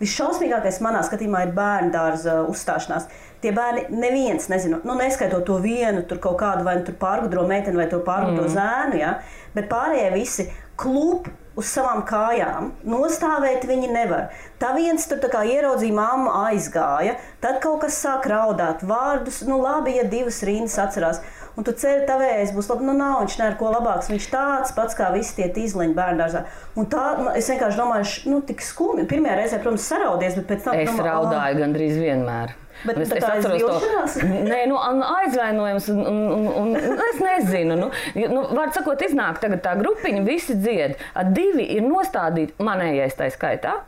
[0.03, 3.09] visšausmīgākais manā skatījumā ir bērnu dārza uzstāšanās.
[3.43, 7.81] Tie bērni neviens nezina, nu, neskaitot to vienu, tur kaut kādu vai nu, pārgudro meiteni
[7.81, 8.53] vai pārgudro mm.
[8.55, 9.17] zēnu, ja?
[9.57, 10.47] bet pārējie visi
[10.79, 11.27] klūp
[11.59, 12.71] uz savām kājām.
[12.89, 14.31] Nostāvēt viņi nevar.
[14.63, 20.07] Tā viens tur ieraudzīja, māmu aizgāja, tad kaut kas sāk raudāt, vārdus, nu labi, ja
[20.09, 21.21] divas rindas atcerās
[21.57, 22.87] un tu ceri tavējais būs labi.
[22.89, 24.11] Nu, nav viņš neko labāks.
[24.13, 26.47] Viņš tāds pats kā visi tie izleņi bērngārzā.
[26.79, 27.05] Un tā,
[27.39, 29.07] es vienkārši domāju, nu, tik skumji.
[29.11, 30.81] Pirmajā reizē, protams, saraudies, bet pēc tam.
[30.81, 31.63] Es domā, raudāju oh.
[31.67, 32.57] gandrīz vienmēr.
[32.83, 37.79] Bet, es, es atceros to Nē, nu, aizvainojums, un, un, un, un es nezinu.
[37.79, 40.99] Nu, nu, Vārds sakot, iznāk tagad tā grupiņa, visi dzied.
[41.37, 43.79] Divi ir nostādīti manējais tā skaitā.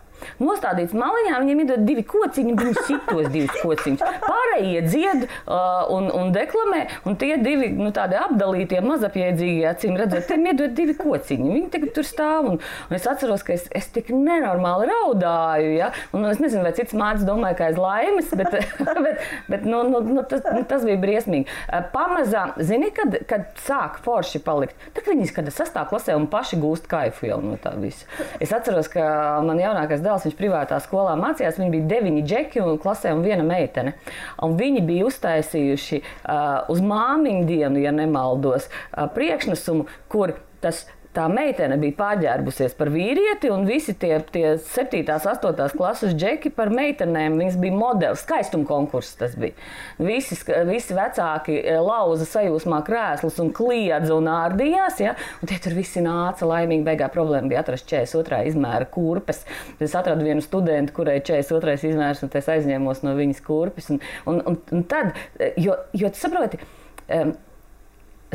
[0.43, 4.05] Nostādīts maliņā, viņiem iedod divi kociņi, viņi sitos divus kociņus.
[4.25, 10.27] Pārējie dzied uh, un, un deklamē, un tie divi nu, tādi apdalītie, mazapjēdzīgi, acīm redzot,
[10.29, 11.55] tiem iedod divi kociņi.
[11.55, 15.91] Viņi tur stāv, un, un es atceros, ka es, es tik nenormāli raudāju, ja?
[16.15, 18.55] un es nezinu, vai cits mācis domāja, ka aiz laimes, bet,
[19.07, 21.49] bet, bet nu, nu, nu, tas, nu, tas bija briesmīgi.
[21.69, 26.59] Uh, pamazām, zini, kad, kad sāk forši palikt, tad viņi, kad sastāv klasē un paši
[26.63, 28.07] gūst kaifu jau no tā visa.
[28.43, 29.05] Es atceros, ka
[29.45, 33.23] man jaunākais dēls dēls, viņš privātā skolā mācījās, viņi bija deviņi džeki un klasē un
[33.25, 33.95] viena meitene.
[34.43, 41.25] Un viņi bija uztaisījuši uh, uz māmiņu dienu, ja nemaldos, uh, priekšnesumu, kur tas tā
[41.31, 47.39] meitene bija pārģērbusies par vīrieti, un visi tie, tie 7, 8 klases džeki par meitenēm.
[47.41, 49.55] Viņas bija modelis, skaistuma konkurss tas bija.
[50.03, 50.37] Visi,
[50.69, 55.15] visi vecāki eh, lauza sajūsmā krēslus un kliedza un ārdījās, ja?
[55.41, 56.87] un tie tur visi nāca laimīgi.
[56.87, 58.43] Beigā problēma bija atrast 42.
[58.51, 59.45] izmēra kurpes.
[59.83, 61.79] Es atradu vienu studentu, kurai ir 42.
[61.95, 63.91] izmērs, un es aizņēmos no viņas kurpes.
[63.95, 66.61] Un, un, un, un tad, eh, jo, jo saproti,
[67.09, 67.35] um,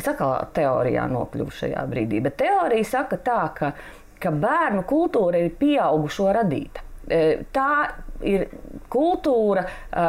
[0.00, 3.72] Es atkal teorijā nokļuvu šajā brīdī, bet teorija saka tā, ka,
[4.20, 6.86] ka bērnu kultūra ir pieaugušo radīta.
[7.04, 7.20] E,
[7.52, 7.72] tā
[8.26, 8.46] ir
[8.90, 9.64] kultūra,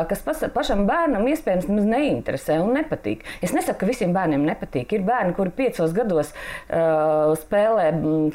[0.10, 3.24] kas pašam bērnam iespējams neinteresē un nepatīk.
[3.44, 4.96] Es nesaku, ka visiem bērniem nepatīk.
[4.96, 7.88] Ir bērni, kuri piecos gados uh, spēlē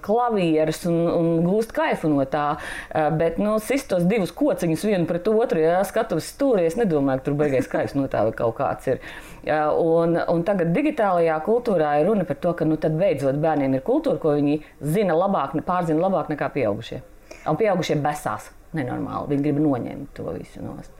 [0.05, 5.29] klavierus un, un gūst kaifu no tā, uh, bet nu, sistos divus kociņus vienu pret
[5.31, 8.93] otru, ja skatos stūrī, es nedomāju, ka tur beigās kaifs no tā vai kaut kāds
[8.93, 9.03] ir.
[9.47, 13.87] Uh, un, un tagad digitālajā kultūrā ir runa par to, ka nu, beidzot bērniem ir
[13.87, 14.61] kultūra, ko viņi
[14.95, 17.03] zina labāk, pārzina labāk nekā pieaugušie.
[17.47, 19.35] Un pieaugušie besās nenormāli.
[19.35, 20.93] Viņi grib noņemt to visu nost.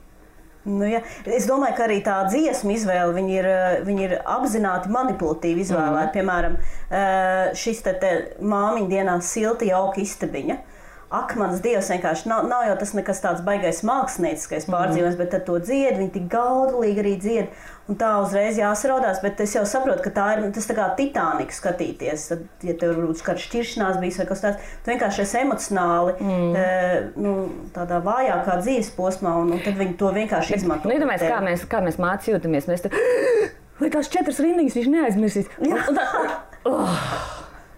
[0.67, 0.99] Nu, ja.
[1.23, 3.47] Es domāju, ka arī tā dziesmu izvēle viņi ir,
[3.87, 6.09] viņi ir apzināti manipulatīvi izvēlēti.
[6.09, 6.15] Mm.
[6.17, 6.57] Piemēram,
[6.91, 8.11] eh, šis te, te
[8.43, 10.57] māmiņa dienā silta jauka istabiņa.
[11.13, 14.73] Akmens dievs vienkārši nav, nav jau tas nekas tāds baigais mākslinieckais Mhm.
[14.73, 15.21] pārdzīvojums, mm.
[15.21, 17.47] bet tad to dzied, viņi tik gaudulīgi arī dzied.
[17.87, 21.55] Un tā uzreiz jāsaraudās, bet es jau saprotu, ka tā ir tas tā kā Titaniku
[21.55, 22.25] skatīties.
[22.33, 26.51] Tad, ja tev varbūt kāda šķiršanās bijis vai kas tāds, tu vienkārši esi emocionāli mm.
[26.59, 26.65] e,
[27.23, 27.37] nu,
[27.71, 30.91] tādā vājākā dzīves posmā, un, un tad viņi to vienkārši izmanto.
[30.91, 32.67] Nu, iedomājies, kā mēs, kā mēs mācī jūtamies.
[32.67, 32.91] Mēs te,
[33.79, 35.51] vai tās četras rindiņas viņš neaizmirsīs?
[35.63, 36.07] Un, un tā,
[36.67, 37.03] oh,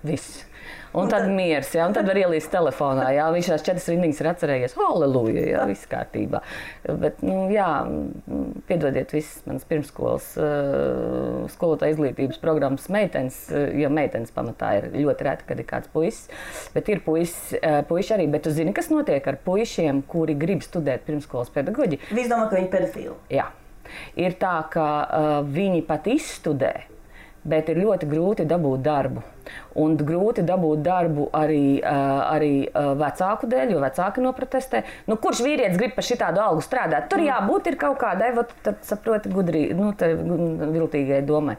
[0.10, 0.49] viss.
[0.92, 3.12] Un, un tad, tad miers, jā, un tad var ielīst telefonā.
[3.14, 4.76] Jā, viņš tās četras rindiņas ir atcerējies.
[4.80, 6.42] Halleluja, jā, viss kārtībā.
[7.04, 7.68] Bet, nu, jā,
[8.70, 15.30] piedodiet visas manas pirmskolas uh, skolotāja izglītības programmas meitenes, uh, jo meitenes pamatā ir ļoti
[15.30, 16.26] reti, kad ir kāds puisis.
[16.74, 18.30] Bet ir puisis, uh, puiši arī.
[18.34, 22.10] Bet tu zini, kas notiek ar puišiem, kuri grib studēt pirmskolas pedagoģiju?
[22.10, 23.18] Visi domā, ka viņi ir pedofili.
[23.38, 23.52] Jā.
[24.18, 26.74] Ir tā, ka uh, viņi pat izstudē,
[27.44, 29.24] bet ir ļoti grūti dabūt darbu.
[29.82, 34.84] Un grūti dabūt darbu arī, uh, arī uh, vecāku dēļ, jo vecāki noprotestē.
[35.10, 37.08] Nu, kurš vīrietis grib par šādu algu strādāt?
[37.10, 38.54] Tur jābūt ir kaut kādai, vat,
[38.86, 39.94] saproti, gudri, nu,
[40.76, 41.58] viltīgai domai.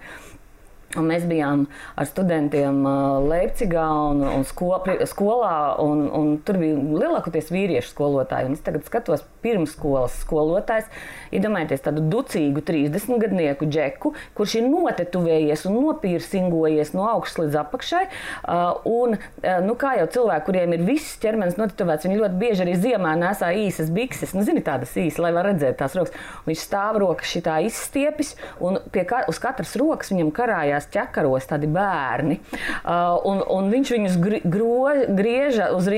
[0.98, 6.56] Un mēs bijām ar studentiem uh, Leipzigā un, un sko, pri- skolā, un, un tur
[6.58, 8.48] bija lielākoties vīriešu skolotāji.
[8.48, 10.88] Un es tagad skatos pirmsskolas skolotājs.
[11.30, 18.02] Iedomājieties tādu ducīgu 30 gadnieku džeku, kurš ir notetuvējies un nopīrsingojies no augšas līdz apakšai.
[18.42, 22.66] Uh, un, uh, nu, kā jau cilvēki, kuriem ir viss ķermenis notetuvēts, viņi ļoti bieži
[22.66, 24.34] arī ziemā nesā īsas bikses.
[24.34, 26.18] Nu, zini, tādas īsas, lai var redzēt tās rokas.
[26.50, 31.68] Viņš stāv rokas šitā izstiepis, un pie ka, uz katras rokas viņam karājās ķekaros tādi
[31.70, 32.38] bērni.
[32.80, 35.88] Uh, un, un viņš viņus gri, gro, grieža uz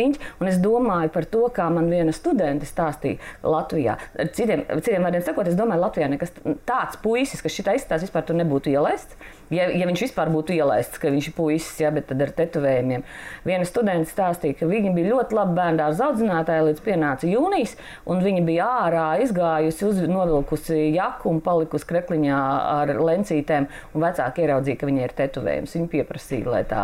[0.41, 3.99] un es domāju par to, kā man viena studente stāstīja Latvijā.
[4.35, 6.35] Citiem, citiem vārdiem sakot, es domāju, Latvijā nekas
[6.69, 9.19] tāds puisis, kas šitā izstāsta, vispār nebūtu ielaists.
[9.53, 13.05] Ja, ja viņš vispār būtu ielaists, ka viņš ir puisis, ja, bet ar tetovējumiem.
[13.45, 17.75] Viena studente stāstīja, ka viņa bija ļoti laba bērnu audzinātāja līdz pienāca jūnijas,
[18.09, 22.41] un viņa bija ārā izgājusi, uz, novilkusi jaku un palikusi krekliņā
[22.79, 25.77] ar lencītēm, vecāki ieraudzīja, ka viņai ir tetovējums.
[25.79, 26.83] Viņa pieprasīja, lai tā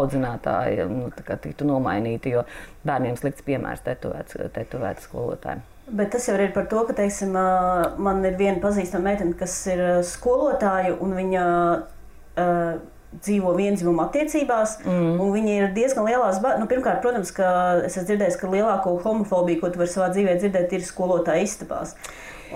[0.00, 2.46] audzinātāja nu, tā tiktu nomainīta, jo
[2.86, 5.66] bērniem slikts piemērs tetovēts, tetovēts skolotājiem.
[5.90, 9.80] Bet tas jau ir par to, ka, teiksim, man ir viena pazīstama meitene, kas ir
[10.06, 11.44] skolotāja, un viņa
[11.80, 12.80] uh,
[13.18, 14.76] dzīvo vienzimuma attiecībās.
[14.86, 15.20] Mm.
[15.34, 16.60] Viņa ir diezgan lielās bažās.
[16.62, 17.48] Nu, pirmkārt, protams, ka
[17.82, 21.96] es esmu dzirdējis, ka lielāko homofobiju, ko tu vari savā dzīvē dzirdēt, ir skolotāja istabās.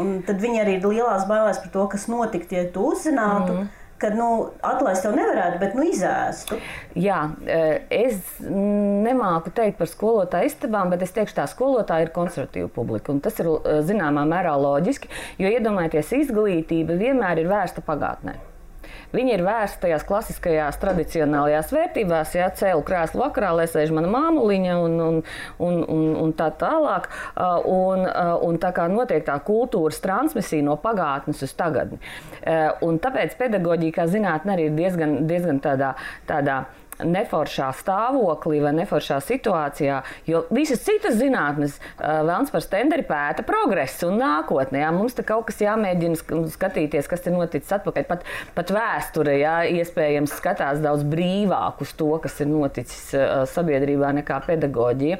[0.00, 3.58] Un tad viņi arī ir lielās bailēs par to, kas notiktu, ja tu uzzinātu.
[3.64, 3.72] Mm.
[4.04, 4.28] Kad nu,
[4.60, 6.58] atlaist tev nevarētu, bet nu, izēstu.
[7.00, 12.68] Jā, eh, es nemāku teikt par skolotāju istabām, bet es teikšu, tā skolotāja ir konservatīva
[12.74, 13.16] publika.
[13.24, 15.08] Tas ir eh, zināmā mērā loģiski,
[15.40, 18.36] jo iedomājieties, izglītība vienmēr ir vērsta pagātnē.
[19.14, 24.78] Viņa ir vērsta tajās klasiskajās, tradicionālajās vērtībās, ja cēlu krēslu vakarā, lai sēž mana māmuliņa
[24.84, 25.20] un, un,
[25.62, 27.10] un, un, un tā tālāk.
[27.70, 28.06] Un,
[28.44, 32.00] un tā kā notiek tā kultūras transmisija no pagātnes uz tagadni.
[32.44, 35.94] Uh, Un tāpēc pedagoģija, kā zinātnē, arī ir diezgan, diezgan tādā.
[36.28, 36.64] tādā
[37.02, 44.20] neforšā stāvoklī vai neforšā situācijā, jo visas citas zinātnes, vēlams par stenderi, pēta progresu un
[44.22, 44.84] nākotnē.
[44.84, 44.92] Jā.
[44.94, 48.06] Mums te kaut kas jāmēģina sk- skatīties, kas ir noticis atpakaļ.
[48.10, 48.22] Pat,
[48.54, 53.10] pat vēsture, jā, iespējams, skatās daudz brīvāk uz to, kas ir noticis
[53.54, 55.18] sabiedrībā nekā pedagoģija.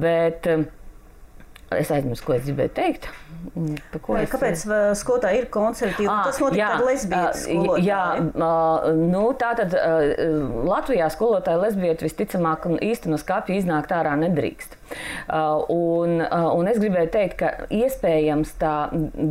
[0.00, 0.48] Bet,
[1.74, 3.08] Es aizmirsu, ko es gribēju teikt.
[4.02, 6.08] Ko es- Kāpēc ā, skolotāji ir konservatīvi?
[6.10, 8.00] Ah, tas notika ar lesbietes ā, Jā,
[8.34, 9.92] ā, nu, tā tad ā,
[10.66, 14.76] Latvijā skolotāja lesbieta visticamāk īsti no skapja iznākt ārā nedrīkst.
[15.28, 18.74] Ā, Un, ā, un es gribēju teikt, ka iespējams tā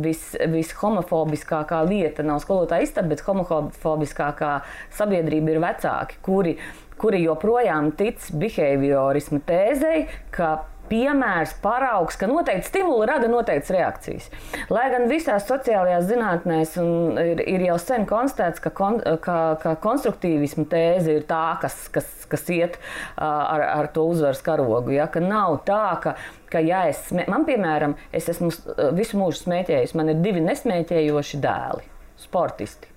[0.02, 4.60] vis, vishomofobiskākā vieta nav skolotāja istaba, bet homofobiskākā
[4.96, 6.56] sabiedrība ir vecāki, kuri,
[7.00, 14.30] kuri joprojām tic behaviorismu tēzei, ka piemērs, paraugs, ka noteikti stimuli rada noteiktas reakcijas.
[14.72, 20.66] Lai gan visās sociālajās zinātnēs ir, ir jau sen konstatēts, ka, kon, ka, ka konstruktīvismu
[20.72, 22.80] tēze ir tā, kas, kas, kas iet
[23.16, 24.96] ar, ar to uzvaras karogu.
[24.96, 25.10] Ja?
[25.12, 26.16] Ka nav tā, ka,
[26.52, 28.52] ka ja es, man piemēram, es esmu
[28.96, 31.88] visu mūžu smēķējis, man ir divi nesmēķējoši dēli,
[32.26, 32.95] sportisti.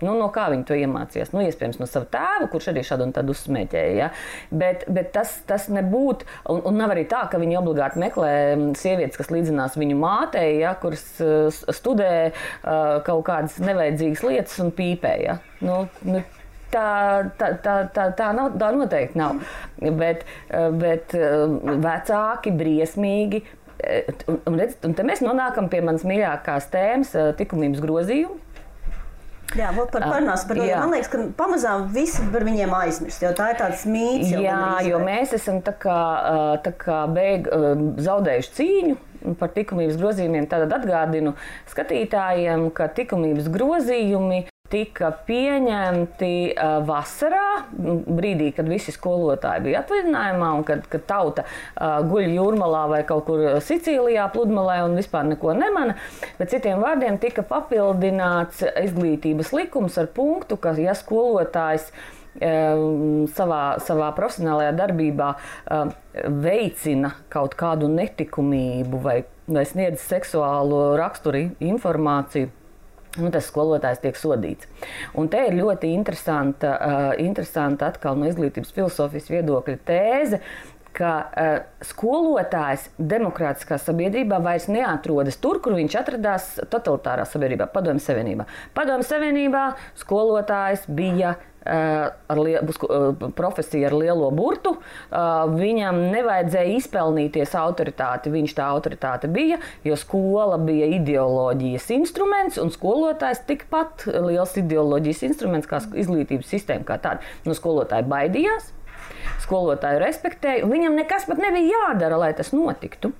[0.00, 1.34] Nu, no kā viņi to iemācījās?
[1.34, 3.92] Nu, iespējams, no sava tēva, kurš arī šādu un tādu uzsmēķēja.
[3.98, 4.08] Ja?
[4.48, 6.28] Bet, bet tas, tas nebūtu.
[6.52, 10.60] Un, un nav arī tā, ka viņi obligāti meklē mm, sievietes, kas līdzinās viņu mātei,
[10.62, 10.74] ja?
[10.80, 11.04] kuras
[11.76, 12.12] studē
[13.06, 15.16] kaut kādas nevajadzīgas lietas un pīpē.
[15.26, 15.40] Ja?
[15.64, 16.24] Nu, nu,
[16.70, 19.40] Tā, tā, tā, tā, tā, nav, tā noteikti nav.
[19.98, 20.20] Bet,
[20.78, 21.16] bet
[21.82, 23.40] vecāki briesmīgi.
[24.30, 27.10] Un, redz, un te mēs nonākam pie manas mīļākās tēmas,
[27.40, 28.38] likumības grozījumi.
[29.58, 30.66] Jā, vot par parunāsim par to.
[30.70, 34.30] Man liekas, ka pamazām visi par viņiem aizmirst, jo tā ir tāds mīts.
[34.34, 36.00] Jā, jo mēs esam tā kā,
[36.66, 37.50] tā kā beig,
[38.06, 40.46] zaudējuši cīņu par likumības grozījumiem.
[40.50, 41.34] Tad atgādinu
[41.72, 50.66] skatītājiem, ka likumības grozījumi tika pieņemti ā, vasarā, brīdī, kad visi skolotāji bija atvaļinājumā un
[50.68, 55.98] kad, kad tauta ā, guļ jūrmalā vai kaut kur Sicīlijā, pludmalē un vispār neko nemana.
[56.38, 61.90] Bet citiem vārdiem tika papildināts izglītības likums ar punktu, ka ja skolotājs
[62.38, 65.32] savā, savā profesionālajā darbībā
[66.44, 69.18] veicina kaut kādu netikumību vai,
[69.50, 72.59] vai sniedz seksuālo raksturu informāciju.
[73.18, 74.68] Nu, tas skolotājs tiek sodīts.
[75.18, 80.38] Un te ir ļoti interesanta, uh, interesanta atkal no izglītības filozofijas viedokļa tēze,
[80.96, 81.50] ka uh,
[81.84, 88.48] skolotājs demokrātiskā sabiedrībā vairs neatrodas tur, kur viņš atradās totalitārā sabiedrībā, Padomju Savienībā.
[88.76, 89.64] Padomju Savienībā
[90.00, 94.76] skolotājs bija uh, ar lielu uh, profesiju, ar lielo burtu.
[95.10, 98.32] Viņam nevajadzēja izpelnīties autoritāti.
[98.32, 105.70] Viņš tā autoritāte bija, jo skola bija ideoloģijas instruments, un skolotājs tikpat liels ideoloģijas instruments
[105.70, 107.26] kā izglītības sistēma kā tāda.
[107.46, 108.70] No skolotāja baidījās,
[109.42, 113.12] skolotāju respektēja, un viņam nekas pat nebija jādara, lai tas notiktu.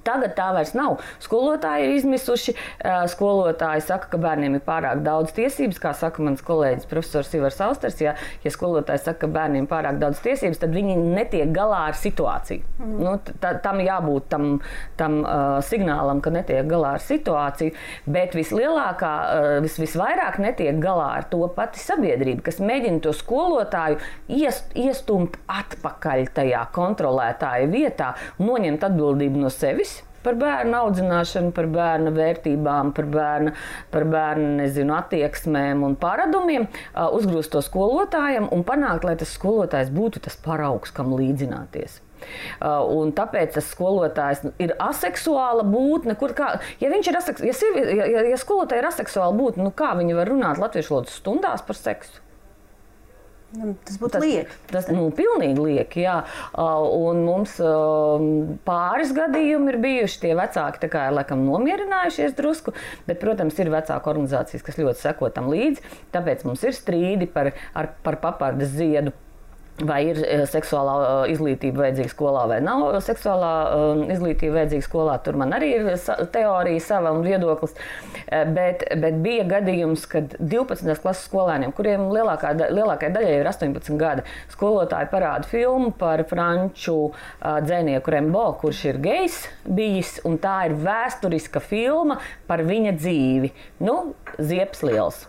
[0.00, 1.00] Tagad tā vairs nav.
[1.22, 2.54] Skolotāji ir izmisuši.
[3.12, 5.80] Skolotāji saka, ka bērniem ir pārāk daudz tiesības.
[5.82, 10.00] Kā saka mans kolēģis, profesors Ivars Austers, ja, ja skolotāji saka, ka bērniem ir pārāk
[10.00, 12.64] daudz tiesības, tad viņi netiek galā ar situāciju.
[12.80, 12.96] Mm.
[13.02, 14.48] Nu, ta, tam jābūt tam,
[15.00, 17.76] tam uh, signālam, ka netiek galā ar situāciju.
[18.16, 24.00] Bet vislielākā, uh, vis, visvairāk netiek galā ar to pati sabiedrība, kas mēģina to skolotāju
[24.32, 29.81] iest, iestumt atpakaļ tajā kontrolētāja vietā, noņemt atbildību no sevis
[30.22, 33.54] par bērnu audzināšanu, par bērnu vērtībām, par bērnu,
[33.94, 36.68] par bērnu nezinu, attieksmēm un paradumiem,
[37.18, 42.00] uzgrūst to skolotājiem un panākt, lai tas skolotājs būtu tas paraugs, kam līdzināties.
[42.62, 46.14] Un tāpēc tas skolotājs ir aseksuāla būtne.
[46.38, 50.30] Kā, ja aseks, ja, sievi, ja, ja skolotāja ir aseksuāla būtne, nu kā viņi var
[50.30, 52.22] runāt latviešu valodas stundās par seksu?
[53.52, 54.54] Nu, Tas būtu lieki.
[54.70, 56.18] Tas nu, pilnīgi lieki, jā.
[56.56, 60.20] Un mums um, pāris gadījumi ir bijuši.
[60.22, 62.72] Tie vecāki tā kā ir laikam nomierinājušies drusku,
[63.08, 65.84] bet, protams, ir vecāku organizācijas, kas ļoti seko tam līdzi.
[66.14, 69.12] Tāpēc mums ir strīdi par, ar, par papardes ziedu.
[69.80, 75.14] Vai ir eh, seksuālā eh, izglītība vajadzīga skolā, vai nav seksuālā eh, izglītība vajadzīga skolā?
[75.24, 75.88] Tur man arī ir
[76.34, 77.72] teorija, sava un viedoklis.
[78.52, 80.92] Bet, bet bija gadījums, kad 12.
[81.02, 86.96] klases skolēniem, kuriem lielākā, lielākajai daļai ir 18 gadi, skolotāji parāda filmu par franču
[87.40, 93.52] dzinieku Rembo, kurš ir gejs bijis, un tā ir vēsturiska filma par viņa dzīvi.
[93.84, 94.00] Nu,
[94.40, 95.24] Zieps liels.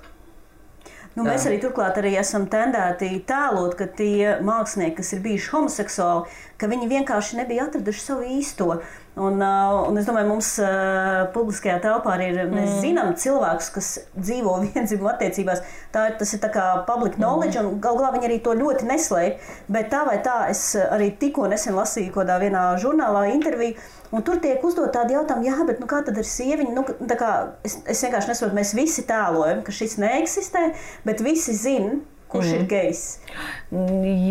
[1.14, 6.38] Nu, mēs arī turklāt arī esam tendēti tēlot, ka tie mākslinieki, kas ir bijuši homoseksuāli,
[6.58, 8.70] ka viņi vienkārši nebija atraduši savu īsto.
[9.16, 12.78] Un, uh, un es domāju, mums uh, publiskajā telpā arī ir, mēs mm.
[12.82, 15.62] zinām cilvēkus, kas dzīvo vienzimumu attiecībās.
[15.94, 19.52] Tā ir, tas ir kā public knowledge, un gal galā viņi arī to ļoti neslēpj.
[19.76, 23.78] Bet tā vai tā, es arī tikko nesen lasīju kaut kādā vienā žurnālā interviju,
[24.18, 26.74] un tur tiek uzdot tādi jautājumi, jā, bet nu, kā tad ir sieviņa?
[26.74, 30.66] Nu, kā, es, es vienkārši nesaprotu, mēs visi tēlojam, ka šis neeksistē,
[31.06, 32.00] bet visi zina,
[32.34, 32.58] kurš mm.
[32.58, 33.06] ir gejs.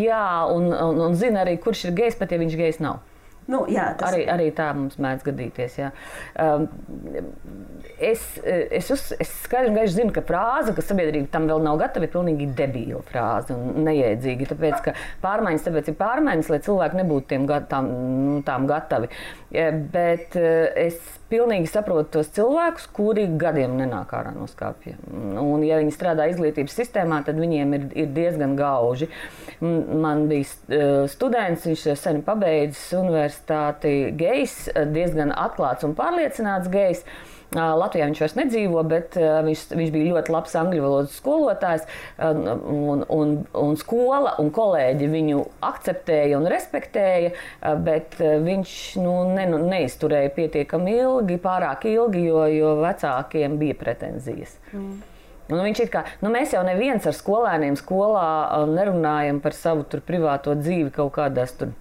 [0.03, 2.99] Jā, un, un, un zina arī, kurš ir gejs, pat ja viņš gejs nav.
[3.50, 5.78] Nu, jā, tas Arī, arī tā mums mēdz gadīties.
[6.38, 6.68] Um,
[7.98, 11.81] es, es, uz, es skaidri un gaiši zinu, ka frāze, ka sabiedrība tam vēl nav
[11.81, 14.52] gatava, ir pilnīgi debīla frāze un neiedzīga.
[14.52, 17.90] Tāpēc, ka pārmaiņas tāpēc ir pārmaiņas, lai cilvēki nebūtu tiem, tām,
[18.28, 19.11] nu, tām gatavi.
[19.50, 21.00] Eh, Bet eh, es
[21.33, 24.99] pilnīgi saprotu tos cilvēkus, kuri gadiem nenāk ārā no skāpja.
[25.40, 29.09] Un, ja viņi strādā izglītības sistēmā, tad viņiem ir, ir diezgan gauži.
[29.62, 37.07] Man bija eh, students, viņš sen pabeidzis universitāti gejs, diezgan atklāts un pārliecināts gejs.
[37.52, 41.86] Latvijā viņš vairs nedzīvo, bet viņš, viņš bija ļoti labs angļu valodas skolotājs.
[42.22, 47.32] Un, un, un skola un kolēģi viņu akceptēja un respektēja,
[47.84, 54.56] bet viņš nu, ne, nu, neizturēja pietiekami ilgi, pārāk ilgi, jo, jo vecākiem bija pretenzijas.
[54.72, 55.00] Mm.
[55.52, 55.60] Nu,
[55.92, 61.12] kā, nu, mēs jau neviens ar skolēniem skolā nerunājam par savu tur, privāto dzīvi kaut
[61.18, 61.74] kādās tur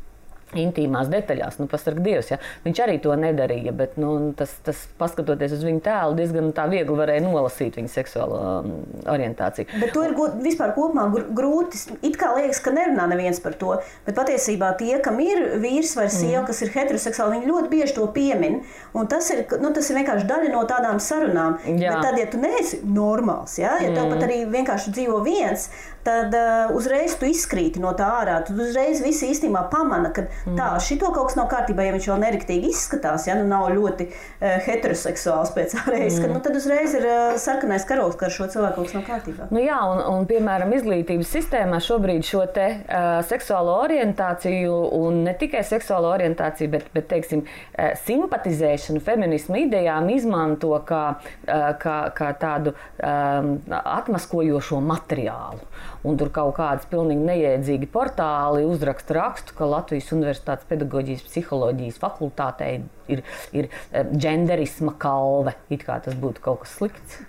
[0.58, 1.60] intīmās detaļās.
[1.62, 2.40] Nu, Pasargā Dievs, ja?
[2.66, 6.98] viņš arī to nedarīja, bet nu, tas, tas, paskatoties uz viņa tēlu, diezgan tā viegli
[6.98, 8.74] varēja nolasīt viņa seksuālo um,
[9.12, 9.70] orientāciju.
[9.82, 11.82] Bet to ir gu- vispār kopumā gr- grūti.
[12.02, 13.78] It kā liekas, ka nerunā neviens par to.
[14.08, 16.50] Bet patiesībā tie, kam ir vīrs vai sieva, mm.
[16.50, 18.62] kas ir heteroseksuāli, viņi ļoti bieži to piemin.
[18.98, 21.60] Un tas ir, nu, tas ir vienkārši daļa no tādām sarunām.
[21.66, 21.96] Jā.
[21.96, 25.70] Bet tad, ja tu neesi normāls, ja, ja tev pat arī vienkārši dzīvo viens,
[26.06, 28.40] tad uh, uzreiz tu izkrīti no tā ārā.
[28.48, 32.22] Tad uzreiz visi īstenībā pamana, ka tā, šito kaut kas nav kārtībā, ja viņš vēl
[32.26, 36.34] neriktīgi izskatās, ja nu nav ļoti uh, heteroseksuāls pēc ārējas, mm.
[36.34, 39.50] nu, tad uzreiz ir uh, sarkanais karoks, ka ar šo cilvēku kaut kas nav kārtībā.
[39.54, 45.36] Nu, jā, un, un, piemēram, izglītības sistēmā šobrīd šo te, uh, seksuālo orientāciju, un ne
[45.38, 52.32] tikai seksuālo orientāciju, bet, bet teiksim, uh, simpatizēšanu feminismu idejām izmanto kā, uh, kā, kā
[52.42, 55.62] tādu um, atmaskojošo materiālu.
[56.08, 62.80] Un tur kaut kādas pilnīgi neiedzīgi portāli uzraksta rakstu, ka Latvijas Universitātes pedagoģijas psiholoģijas fakultātei
[63.12, 63.22] ir,
[63.54, 63.68] ir
[64.18, 65.54] genderisma kalve.
[65.70, 67.20] It kā tas būtu kaut kas slikts.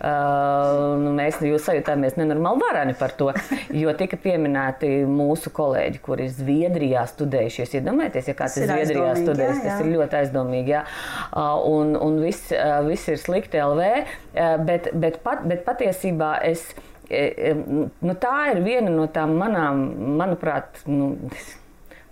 [0.00, 3.30] Uh, mēs jūs sajūtāmies nenormāli varani par to,
[3.76, 7.76] jo tika pieminēti mūsu kolēģi, kuri ir Zviedrijā studējušies.
[7.80, 10.74] Iedomājieties, ja kāds ir Zviedrijā studējis, tas ir ļoti aizdomīgi.
[10.78, 10.86] Jā.
[11.28, 16.38] Uh, un un viss, uh, viss ir slikti LV, uh, bet, bet, pat, bet patiesībā
[16.48, 16.68] es.
[16.72, 19.82] e, e, Nu, tā ir viena no tām manām,
[20.18, 21.12] manuprāt, nu,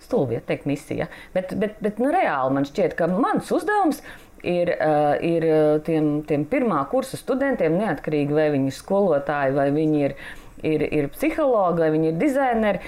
[0.03, 1.09] stulbi, ja teikt, misija.
[1.33, 4.03] Bet, bet, bet nu, reāli man šķiet, ka mans uzdevums
[4.43, 5.47] ir, uh, ir
[5.87, 10.17] tiem, tiem pirmā kursa studentiem, neatkarīgi vai viņi ir skolotāji vai viņi ir.
[10.63, 12.79] Ir, ir psihologi, vai viņi ir dizaineri,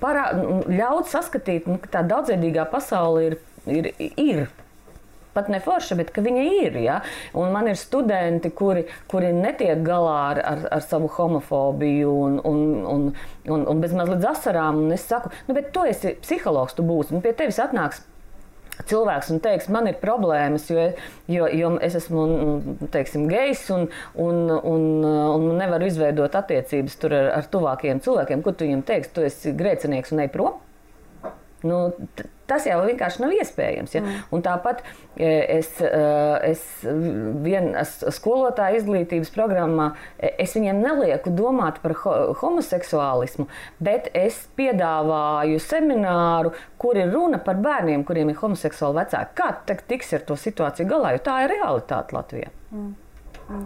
[0.00, 0.22] parā,
[0.72, 3.36] ļaut saskatīt, nu, ka tā daudzveidīgā pasaule ir,
[3.68, 4.40] ir, ir
[5.34, 6.78] pat ne forša, bet ka viņa ir.
[6.84, 7.00] Ja?
[7.38, 12.62] Un man ir studenti, kuri, kuri netiek galā ar, ar, ar savu homofobiju un, un,
[12.94, 13.08] un,
[13.48, 14.84] un, un bezmaz līdz asarām.
[14.84, 18.04] Un es saku, nu, bet tu esi psihologs, tu būsi, un pie tevis atnāks.
[18.88, 20.86] Cilvēks un teiks, man ir problēmas, jo,
[21.28, 27.16] jo, jo es esmu nu, teiksim, gejs un, un, un, un nevaru izveidot attiecības ar,
[27.36, 28.44] ar tuvākiem cilvēkiem.
[28.46, 29.12] Ko tu viņam teiksi?
[29.16, 30.56] Tu esi grēcinieks un ej prom.
[31.60, 31.90] Nu,
[32.50, 33.94] tas jau vienkārši nav iespējams.
[33.96, 34.02] Ja?
[34.04, 34.22] Mm.
[34.34, 34.82] Un tāpat
[35.16, 36.02] e, es, e,
[36.50, 36.64] es
[37.44, 43.46] vienas skolotāja izglītības programmā, e, es viņiem nelieku domāt par ho homoseksuālismu,
[43.82, 49.36] bet es piedāvāju semināru, kur ir runa par bērniem, kuriem ir homoseksuāli vecāki.
[49.38, 52.50] Kā tu tagad tiksi ar to situāciju galā, jo tā ir realitāte Latvijā.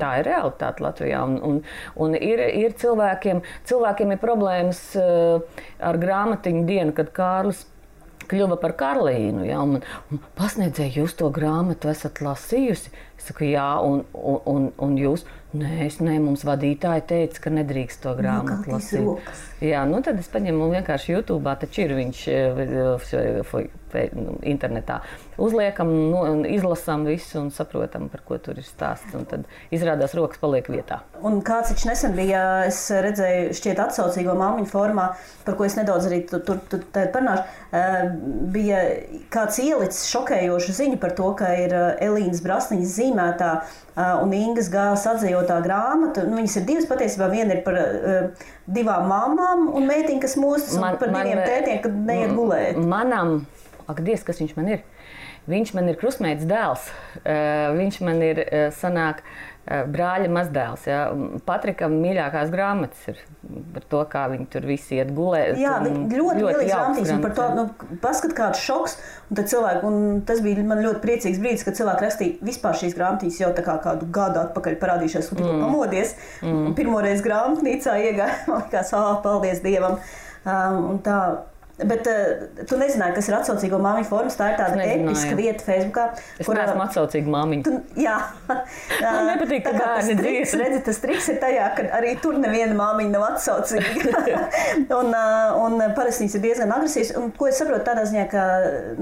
[0.00, 1.20] Tā ir realitāte Latvijā.
[1.28, 1.58] Un, un,
[2.00, 7.66] un ir, ir cilvēkiem, cilvēkiem ir problēmas uh, ar grāmatiņu dienu, kad Kārlis
[8.30, 9.44] kļuva par Karolīnu.
[9.48, 12.92] Ja, un, un pasniedzēju, jūs to grāmatu esat lasījusi?
[13.18, 15.26] Es saku, jā, un, un, un, un jūs?
[15.54, 19.04] Nē, es ne, mums vadītāji teica, ka nedrīkst to grāmatu Nokaltīs lasīt.
[19.06, 19.44] rokas.
[19.62, 22.62] Jā, nu tad es paņemu vienkārši YouTube, taču ir viņš eh,
[22.98, 24.96] f- f- nu, internetā.
[25.38, 29.14] Uzliekam, nu, izlasām visu un saprotam, par ko tur ir stāsts.
[29.30, 31.00] Tad izrādās, rokas paliek vietā.
[31.22, 35.08] Un kāds viņš nesen bija, es redzēju, šķiet, atsaucīgo māmiņu formā,
[35.46, 37.44] par ko es nedaudz arī tu- tur tu, tu, parunāšu.
[37.72, 38.10] eh,
[38.54, 38.82] Bija
[39.30, 43.52] kāds ielicis šokējošu ziņu par to, ka ir Elīnas Brasniņas zīmētā
[44.22, 46.26] un Ingas gāzes atzījotā grāmata.
[46.26, 47.30] Nu, viņas ir divas patiesībā.
[47.30, 47.78] Viena ir par
[48.66, 52.76] divām mamām un meitiņu, kas mūstas, un Man- par man- diviem tētiem, kad neiet gulēt.
[52.76, 53.46] Manam,
[53.88, 54.82] ak, Dievs, kas viņš man ir?
[55.48, 56.88] Viņš man ir krustmeitas dēls.
[57.24, 59.22] Eh, Viņš man ir eh, sanāk, eh,
[59.64, 60.86] brāļa mazdēls.
[60.88, 60.98] Ja?
[61.46, 63.20] Patrikam mīļākās grāmatas ir
[63.74, 65.56] par to, kā viņi tur visi iet gulēt.
[65.60, 67.12] Jā, viņi ļoti, ļoti jauks grāmatīgs.
[67.14, 68.98] Un par to grāmatas, nu, paskat, kāds šoks.
[69.30, 73.40] Un cilvēki, un tas bija man ļoti priecīgs brīdis, kad cilvēki rakstīja vispār šīs grāmatas
[73.40, 75.64] jau kā kādu gadu atpakaļ parādījušās, un mm.
[75.64, 76.14] pamodies.
[76.44, 76.76] Mm.
[76.76, 79.98] Pirmoreiz grāmatnīcā iegāja, man liekas, ah, paldies Dievam.
[80.44, 81.18] Um, tā.
[81.74, 84.36] Bet uh, tu nezināji, kas ir atsaucīgo māmiņu formas.
[84.38, 86.04] Tā ir tāda episka vieta Facebookā.
[86.38, 87.64] Es neesmu atsaucīga māmiņa.
[87.66, 88.14] Tu, jā,
[89.02, 90.60] Man nepatīk, ka bērni dzīvo.
[90.60, 94.44] redzi, tas triks ir tajā, ka arī tur neviena māmiņa nav atsaucīga.
[95.00, 97.14] un, uh, un parasti viņas ir diezgan agresīvas.
[97.18, 98.46] Un, ko es saprotu tādā ziņā, ka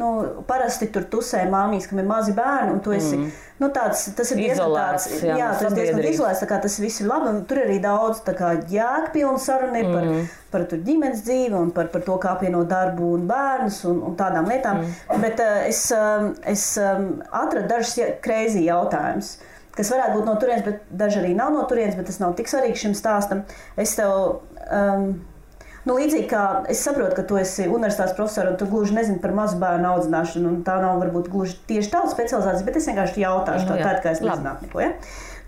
[0.01, 0.13] nu,
[0.49, 3.19] parasti tur tusē māmiņas, kam ir mazi bērni, un tu esi.
[3.21, 3.33] Mm.
[3.63, 6.41] Nu, tāds, tas ir diezgan Izolēts, tāds, jā, jā, tas diezgan izolēts.
[6.43, 7.35] tā kā Tas viss ir labi.
[7.47, 10.25] Tur arī daudz tā kā jēgpilnu sarunu ir par, Mm.
[10.53, 14.51] Par ģimenes dzīvi un par, par to, kā apvienot darbu un bērnus un, un tādām
[14.53, 14.85] lietām.
[14.85, 15.25] Mm.
[15.25, 19.37] Bet uh, es, um, es um, atradu dažus kreizi jautājumus
[19.73, 22.51] kas varētu būt no turienes, bet daži arī nav no turienes, bet tas nav tik
[22.51, 23.47] svarīgi šim stāstam.
[23.81, 24.43] Es tev.
[24.69, 25.13] Um,
[25.83, 29.33] Nu, līdzīgi kā es saprotu, ka tu esi universitātes profesors un tu gluži nezini par
[29.35, 33.67] mazu bērnu audzināšanu, un tā nav varbūt gluži tieši tava specializācija, bet es vienkārši jautāšu,
[33.67, 34.85] Nu, tā, tā kā es neko.
[34.85, 34.93] Ja?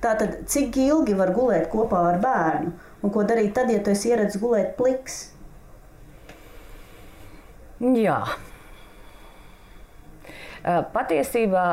[0.02, 2.74] Tātad, cik ilgi var gulēt kopā ar bērnu,
[3.04, 5.18] Un ko darīt tad, ja tu esi ieradzis gulēt pliks?
[7.84, 8.22] Jā.
[10.94, 11.64] Patiesībā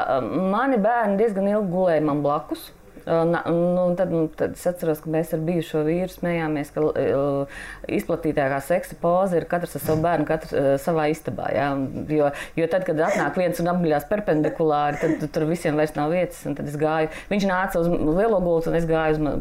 [0.52, 2.66] mani bērni diezgan ilgi gulēja man blakus.
[3.06, 7.60] Na- Nu, un tad, tad es atceros, ka mēs ar bijušo vīru smējāmies, ka uh,
[7.90, 11.50] izplatītākā seksa poza ir katrs ar savu bērnu, katrs uh, savā istabā.
[11.72, 15.96] Un, Jo, jo tad, kad atnāk viens un apguļās perpendikulāri, tad tu- tur visiem vairs
[15.96, 16.44] nav vietas.
[16.46, 19.36] un Tad es gāju, viņš nāca uz lielo gultu, un es gāju uz ma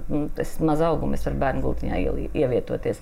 [0.70, 3.00] mazu augumu, es varu bērnu gultiņā ieli- ievietoties.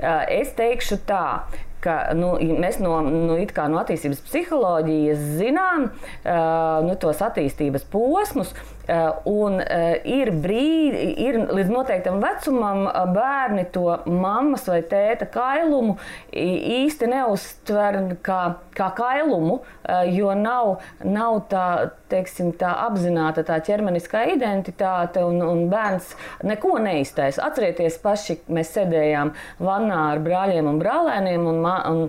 [0.00, 1.42] Uh, Es teikšu tā,
[1.84, 8.54] ka nu, mēs no, nu, no attīstības psiholoģijas zinām uh, nu, tos attīstības posmus.
[8.84, 12.82] Uh, un uh, ir brīdi, ir līdz noteiktam vecumam
[13.14, 15.94] bērni to mammas vai tēta kailumu
[16.36, 18.40] īsti neuztver kā,
[18.76, 21.64] kā kailumu, uh, jo nav, nav tā,
[22.12, 26.12] teiksim, tā apzināta tā ķermeniskā identitāte, un, un bērns
[26.44, 27.48] neko neiztaisa.
[27.48, 29.32] Atcerieties, paši mēs sēdējām
[29.64, 31.48] vannā ar brāļiem un brālēniem.
[31.48, 32.06] Un, ma- un,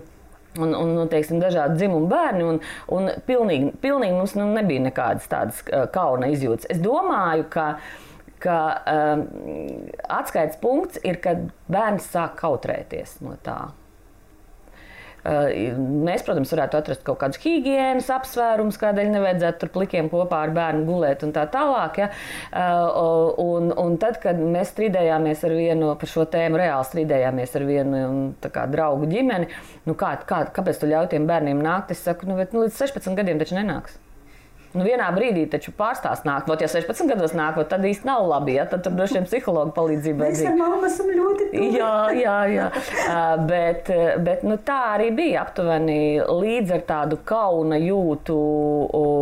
[0.55, 2.45] Un, un nu, teiksim, dažādi dzimumi bērni.
[2.47, 2.59] Un,
[2.95, 5.57] un pilnīgi, pilnīgi mums nu, nebija nekādas tādas
[5.91, 6.69] kauna izjūtas.
[6.71, 7.65] Es domāju, ka,
[8.39, 9.25] ka um,
[10.15, 13.65] atskaites punkts ir, kad bērns sāk kautrēties no tā.
[15.25, 20.85] Mēs, protams, varētu atrast kaut kādus higiēnas apsvērumus, kādēļ nevajadzētu tur plikiem kopā ar bērnu
[20.85, 21.97] gulēt un tā tālāk.
[22.03, 22.09] Ja?
[23.41, 28.05] Un, un tad, kad mēs strīdējāmies ar vienu par šo tēmu, reāli strīdējāmies ar vienu
[28.05, 29.49] um, kā, draugu ģimeni,
[29.89, 31.95] nu kā, kā, kāpēc tu ļauj tiem bērniem nākt?
[31.95, 33.97] Es saku, nu, bet, nu, līdz 16 gadiem taču nenāks.
[34.75, 36.49] Nu, vienā brīdī taču pārstās nākt.
[36.51, 38.57] Vot, ja 16 gados nāk, vot tad īsti nav labi.
[38.57, 38.65] Ja?
[38.67, 41.69] Tad tur droši vien psihologa palīdzība Mēs ar mammu esam ļoti tuvi.
[41.77, 42.67] Jā, jā, jā.
[43.47, 43.91] Bet,
[44.25, 48.37] bet nu, tā arī bija aptuveni līdz ar tādu kauna jūtu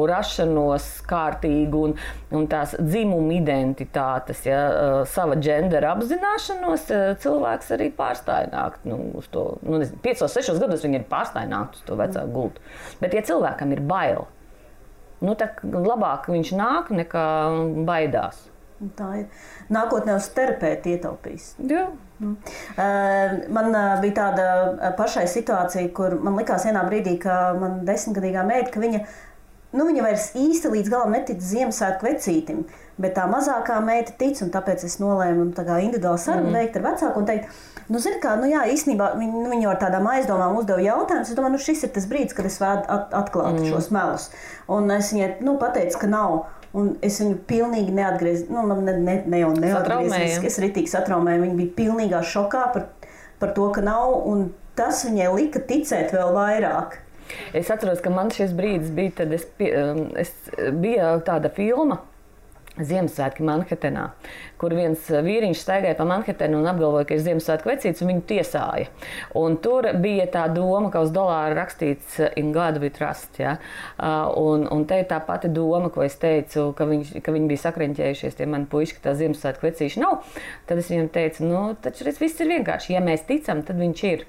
[0.09, 1.95] rašanos kārtīgu un,
[2.33, 4.61] un tās dzimuma identitātes, ja,
[5.09, 6.89] sava ģendera apzināšanos,
[7.21, 9.51] cilvēks arī pārstāja nākt nu, uz to.
[9.61, 12.71] Nu, nezinu, piecos, sešos gados viņi ir pārstāja nākt uz to vecāku gultu.
[13.03, 14.25] Bet, ja cilvēkam ir bail,
[15.23, 17.27] nu, tad labāk viņš nāk nekā
[17.87, 18.41] baidās.
[18.83, 19.27] Un Tā ir.
[19.71, 21.53] Nākotnē uz terapeitu ietaupīs.
[21.69, 21.87] Jā.
[22.23, 27.81] Uh, Man uh, bija tāda uh, pašai situācija, kur man likās vienā brīdī, ka man
[27.87, 29.01] desmitgadīgā meita, ka viņa,
[29.75, 32.63] nu, viņa vairs īsti līdz galam netic Ziemassvētku vecītim,
[33.01, 36.57] bet tā mazākā meita tic, un tāpēc es nolēmu tā individuāli sarunu mm.
[36.59, 39.79] veikt ar vecāku un teikt, nu, zini kā, nu jā, īstenībā viņi, nu, viņi ar
[39.81, 43.15] tādām aizdomām uzdeva jautājumus, es domāju, nu, šis ir tas brīdis, kad es varu at
[43.23, 43.69] atklāt mm.
[43.71, 44.27] šos melus.
[44.71, 46.43] Un es viņai, nu, pateicu, ka nav.
[46.73, 50.41] Un es viņu pilnīgi neatgriezu, nu, man ne, ne, ne jau neatgriezu.
[50.49, 51.43] Es ritīgi satraumēju.
[51.43, 52.87] Viņa bija pilnīgā šokā par,
[53.41, 54.15] par to, ka nav.
[54.29, 56.97] Un tas viņai lika ticēt vēl vairāk.
[57.53, 60.33] Es atceros, ka man šis brīdis bija, kad es, pie, um, es
[60.81, 62.01] bija tāda filma.
[62.73, 64.07] Ziemassvētki Manhetenā,
[64.57, 68.87] kur viens vīriņš staigāja pa Manhetenu un apgalvoja, ka ir Ziemassvētku vecīts, un viņu tiesāja.
[69.37, 73.37] Un tur bija tā doma, ka uz dolāra rakstīts In God we trust.
[73.37, 73.59] Ja?
[74.41, 77.65] Un, un te ir tā pati doma, ko es teicu, ka, viņš, ka viņi bija
[77.67, 80.23] sakriņķējušies, tie mani puiši, ka tā Ziemassvētku vecīša nav.
[80.69, 82.95] Tad es viņam teicu, nu, taču viss ir vienkārši.
[82.97, 84.25] Ja mēs ticam, tad viņš ir.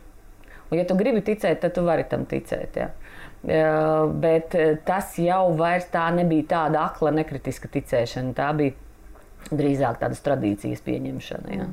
[0.69, 2.77] Un, ja tu gribi ticēt, tad tu vari tam ticēt.
[2.77, 2.93] Ja?
[3.45, 8.33] Uh, bet eh, tas jau vairs tā nebija tāda akla, nekritiska ticēšana.
[8.39, 11.59] Tā bija drīzāk tādas tradīcijas pieņemšana.
[11.59, 11.67] Ja?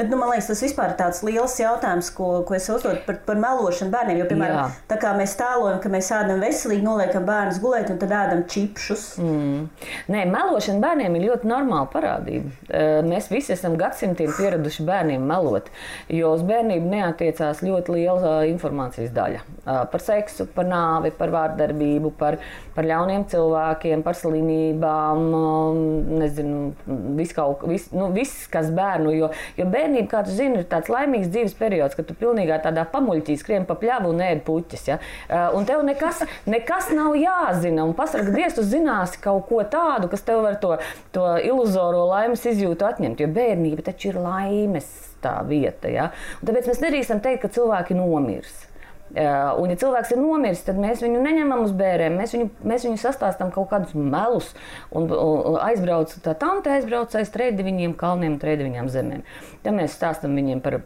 [0.00, 3.18] Bet, nu, man liekas, tas vispār ir tāds liels jautājums, ko, ko es uzdodu par,
[3.26, 4.22] par melošanu bērniem.
[4.22, 4.84] Jo, piemēram, Jā.
[4.88, 9.02] tā kā mēs tēlojam, ka mēs ēdam veselīgi, noliekam bērnus gulēt un tad ēdam čipšus.
[9.20, 9.66] Mm.
[10.14, 12.48] Nē, melošana bērniem ir ļoti normāla parādība.
[12.70, 15.68] Eh, Mēs visi esam gadsimtiem pieraduši bērniem melot,
[16.08, 21.34] jo uz bērnību neatiecās ļoti liela eh, informācijas daļa eh, par seksu, par nāvi, par
[21.36, 22.38] vārdarbību, par,
[22.72, 25.84] par ļauniem cilvēkiem, par slimībām, um,
[26.22, 26.72] nezinu,
[27.20, 29.12] viss, kaut, viss, nu, viss kas bērnu.
[29.20, 29.30] Jo,
[29.60, 33.36] jo bērnība, kā tu zini, ir tāds laimīgs dzīves periods, kad tu pilnīgā tādā pamuļķī
[33.40, 34.86] skrien pa pļavu un ēd puķis.
[34.88, 34.98] Ja?
[35.28, 37.84] Uh, Un tev nekas, nekas nav jāzina.
[37.84, 40.76] Un pasargā Dievs, tu zināsi kaut ko tādu, kas tev var to,
[41.14, 43.20] to iluzoro laimes izjūtu atņemt.
[43.20, 44.88] Jo bērnība taču ir laimes
[45.24, 45.90] tā vieta.
[45.90, 46.10] Ja?
[46.40, 48.69] Un tāpēc mēs nedrīkstam teikt, ka cilvēki nomirs.
[49.10, 52.14] Uh, Un, ja cilvēks ir nomiris, tad mēs viņu neņemam uz bērniem.
[52.20, 54.52] Mēs viņu, mēs viņu sastāstām kaut kādus melus.
[54.94, 59.24] Un, un aizbrauc, tā tante aizbrauc aiz trījiem kalniem, trījiem zemēm.
[59.64, 60.80] Tad mēs stāstām viņiem par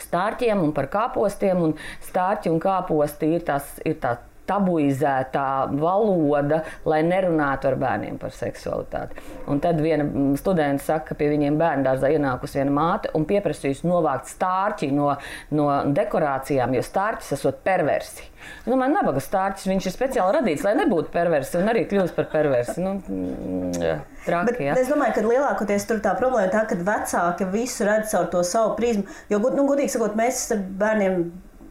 [0.00, 1.60] stārķiem un par kāpostiem.
[1.68, 1.76] Un
[2.08, 3.76] stārķi un kāposti ir tās.
[3.84, 4.16] Ir tā,
[4.50, 5.46] tabuizētā
[5.80, 9.22] valoda, lai nerunātu ar bērniem par seksualitāti.
[9.50, 10.06] Un tad viena
[10.40, 15.12] studente saka, ka pie viņiem bērnu dārzā ienākusi viena māte un pieprasījusi novākt stārķi no,
[15.54, 18.30] no dekorācijām, jo stārķis esot perversi.
[18.66, 22.30] Nu, man nabaga stārķis, viņš ir speciāli radīts, lai nebūtu perversi un arī kļūst par
[22.32, 22.78] perversi.
[22.80, 24.78] Nu, mm, jā, Bet traki, jā.
[24.80, 28.42] es domāju, ka lielākoties tur tā problēma ir tā, ka vecāki visu redz caur to
[28.46, 29.06] savu prizmu.
[29.32, 31.22] Jo, nu, gudīgi sakot, mēs ar bērniem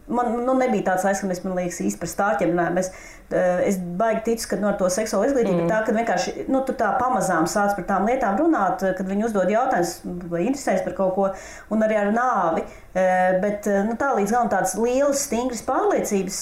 [0.10, 2.78] man nu, nebija tāds laiks, ka mēs, man liekas, īsti par stārķiem runājam.
[2.80, 2.92] Mēs,
[3.70, 5.72] es baigi ticu, ka no to seksuālo izglītību mm.
[5.72, 9.52] tā, ka vienkārši nu, tu tā pamazām sāc par tām lietām runāt, kad viņi uzdod
[9.54, 9.96] jautājumus
[10.32, 11.28] vai interesēs par kaut ko,
[11.74, 12.66] un arī ar nāvi.
[13.44, 16.42] Bet nu, tā līdz galam tādas lielas, stingras pārliecības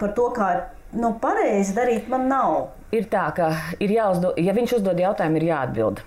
[0.00, 0.50] par to, kā
[0.98, 2.58] nu, pareizi darīt, man nav.
[2.94, 3.50] Ir tā, ka
[3.82, 6.04] ir jāuzdod, ja viņš uzdod jautājumu, ir jāatbild.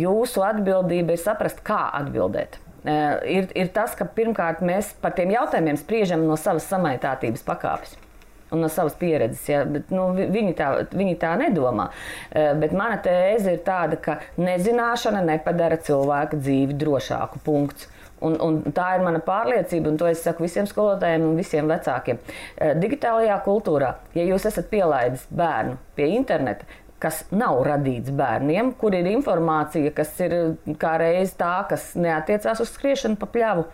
[0.00, 2.60] Jūsu atbildība ir saprast, kā atbildēt.
[2.84, 7.98] Ir, ir tas, ka pirmkārt mēs par tiem jautājumiem spriežam no savas samaitātības pakāpes
[8.50, 9.44] un no savas pieredzes.
[9.48, 9.62] Ja?
[9.68, 11.90] Bet, nu, viņi, tā, viņi tā nedomā.
[12.32, 17.42] Bet mana tēze ir tāda, ka nezināšana nepadara cilvēka dzīvi drošāku.
[17.46, 17.88] Punkts.
[18.20, 22.18] Un, un tā ir mana pārliecība, un to es saku visiem skolotājiem un visiem vecākiem.
[22.76, 26.68] Digitālajā kultūrā, ja jūs esat pielaidis bērnu pie interneta,
[27.00, 30.36] kas nav radīts bērniem, kur ir informācija, kas ir
[30.80, 33.68] kā reiz tā, kas neatiecās uz skriešanu pa pļavu,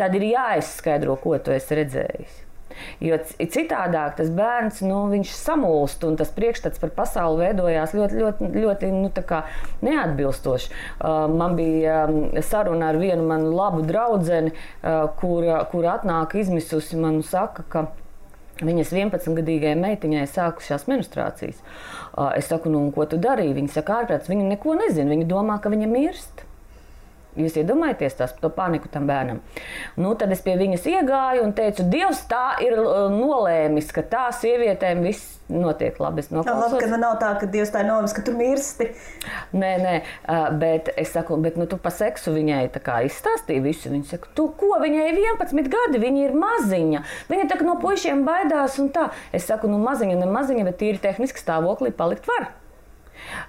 [0.00, 2.46] tad ir jāizskaidro, ko tu esi redzējis.
[3.02, 8.90] Jo citādāk tas bērns nu, samulst un tas priekšstats par pasauli veidojās ļoti, ļoti, ļoti
[8.94, 9.10] nu,
[9.86, 10.70] neatbilstoši.
[10.70, 16.98] Uh, man bija um, saruna ar vienu manu labu draugu, uh, kur, kur atnāk izmisusi
[17.00, 17.88] man un saka, ka
[18.66, 21.62] viņas 11-gadīgajai meitiņai sākušās menstruācijas.
[22.36, 23.56] Es saku, nu, ko tu darīji?
[23.56, 25.12] Viņa saka, ārprāts, viņa neko nezina.
[25.14, 26.44] Viņa domā, ka viņa mirst.
[27.40, 29.42] Jūs iedomājaties tās, to paniku tam bērnam.
[30.00, 32.76] Nu, tad es pie viņas iegāju un teicu, Dievs tā ir
[33.14, 36.22] nolēmis, ka tā sievietēm viss notiek labi.
[36.22, 36.76] Es noklausos.
[36.76, 38.90] Labi, ka nav tā, ka Dievs tā ir nolēmis, ka tu mirsti.
[39.56, 39.94] Nē, nē,
[40.60, 43.90] bet es saku, bet nu, tu pa seksu viņai izstāstīji visu.
[43.90, 47.02] Viņa saka, tu ko, viņai ir 11 gadi, viņa ir maziņa.
[47.32, 49.10] Viņa tā no puišiem baidās un tā.
[49.36, 52.52] Es saku, nu maziņa, ne maziņa, bet tīri tehniski stāvoklī palikt var.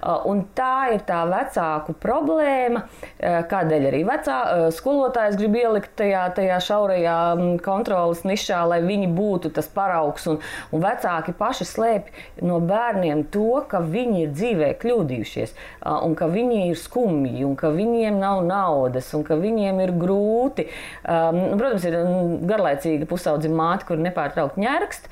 [0.02, 5.92] Uh, un tā ir tā vecāku problēma, uh, kādēļ arī vecā, uh, skolotājs grib ielikt
[6.00, 10.26] tajā, tajā šaurajā mm, kontrolas nišā, lai viņi būtu tas paraugs.
[10.30, 10.40] Un,
[10.72, 15.54] un vecāki paši slēpj no bērniem to, ka viņi ir dzīvē kļūdījušies,
[15.92, 20.68] un ka viņi ir skumji, un ka viņiem nav naudas, un ka viņiem ir grūti.
[21.02, 25.08] Um, protams, ir mm, garlaicīga pusaudzi māte, kur nepārtraukti ņērkst,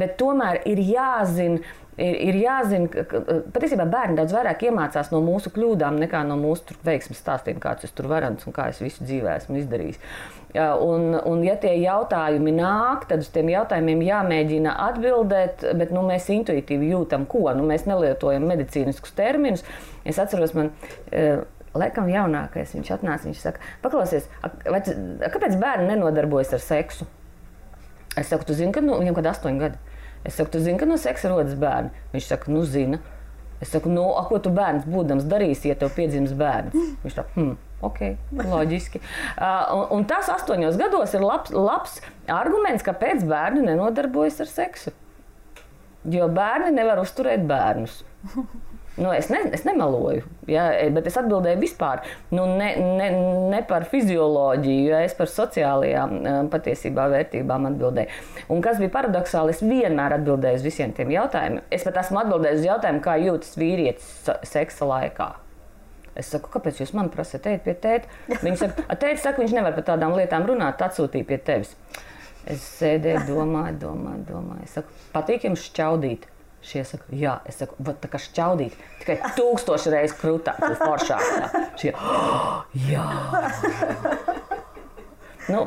[0.00, 1.62] bet tomēr ir jāzina
[2.00, 3.22] ir, ir jāzina, ka
[3.52, 7.94] patiesībā bērni daudz vairāk iemācās no mūsu kļūdām nekā no mūsu veiksmes stāstiem, kāds es
[7.96, 10.00] tur varants un kā es visu dzīvē esmu izdarījis.
[10.52, 16.28] Un, un, ja tie jautājumi nāk, tad uz tiem jautājumiem jāmēģina atbildēt, bet nu, mēs
[16.34, 17.46] intuitīvi jūtam, ko.
[17.56, 19.64] Nu, mēs nelietojam medicīniskus terminus.
[20.04, 20.74] Es atceros, man.
[21.72, 23.24] Laikam jaunākais viņš atnāca.
[23.30, 24.82] Viņš saka, paklausies, vai,
[25.32, 27.08] kāpēc bērni nenodarbojas ar seksu?
[28.12, 29.80] Es saku, tu zini, ka nu, viņam kad astoņi gadi.
[30.24, 31.90] Es saku, tu zini, ka no seksa rodas bērni?
[32.14, 33.00] Viņš saka, nu, zina.
[33.62, 36.74] Es saku, nu, a, ko tu bērns būdams darīsi, ja tev piedzims bērns?
[37.02, 37.52] Viņš tā, hmm,
[37.86, 38.00] ok,
[38.38, 39.02] loģiski.
[39.36, 42.00] Uh, un, un tas astoņos gados ir labs, labs
[42.30, 44.94] arguments, kāpēc bērni nenodarbojas ar seksu.
[46.10, 48.02] Jo bērni nevar uzturēt bērnus.
[48.96, 50.20] Nu, es, ne, es nemeloju,
[50.52, 52.02] ja, bet es atbildēju vispār
[52.34, 53.06] nu, ne, ne,
[53.48, 58.18] ne par fizioloģiju, ja es par sociālajām eh, patiesībā vērtībām atbildēju.
[58.52, 61.64] Un kas bija paradoxāli, es vienmēr atbildēju uz visiem tiem jautājumiem.
[61.72, 64.12] Es pat esmu atbildējis uz jautājumu, kā jūtas vīrietis
[64.52, 65.30] seksa laikā.
[66.12, 68.16] Es saku, kāpēc jūs man prasat, ejiet pie tēta?
[68.42, 71.72] Viņa saka, tēta saka, viņš nevar par tādām lietām runāt, atsūtīt pie tevis.
[72.44, 74.66] Es sēdēju, domāju, domāju, domāju.
[74.66, 76.28] Es saku, patīk jums šķaudīt.
[76.62, 81.56] Šie saka, jā, es saku, tā kā šķaudīt, tikai tūkstoši reizes krūtāk, foršāk.
[81.80, 83.06] Šie, oh, jā.
[85.50, 85.64] Nu,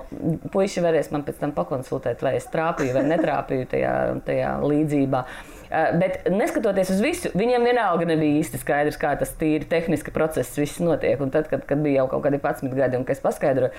[0.54, 3.96] puiši varēs man pēc tam pakonsultēt, vai es trāpīju vai netrāpīju tajā,
[4.28, 5.24] tajā līdzībā.
[5.66, 10.56] Eh, bet neskatoties uz visu, viņiem vienalga nebija īsti skaidrs, kā tas tīri tehniski process
[10.60, 11.20] viss notiek.
[11.20, 13.74] Un tad, kad, kad bija jau kaut kādi 11 gadi, un es paskaidroju,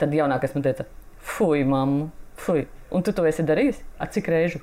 [0.00, 0.88] tad jaunākais man teica,
[1.34, 2.08] fuj, mammu,
[2.40, 3.82] fuj, un tu to esi darījis?
[4.00, 4.62] Ar cik reižu?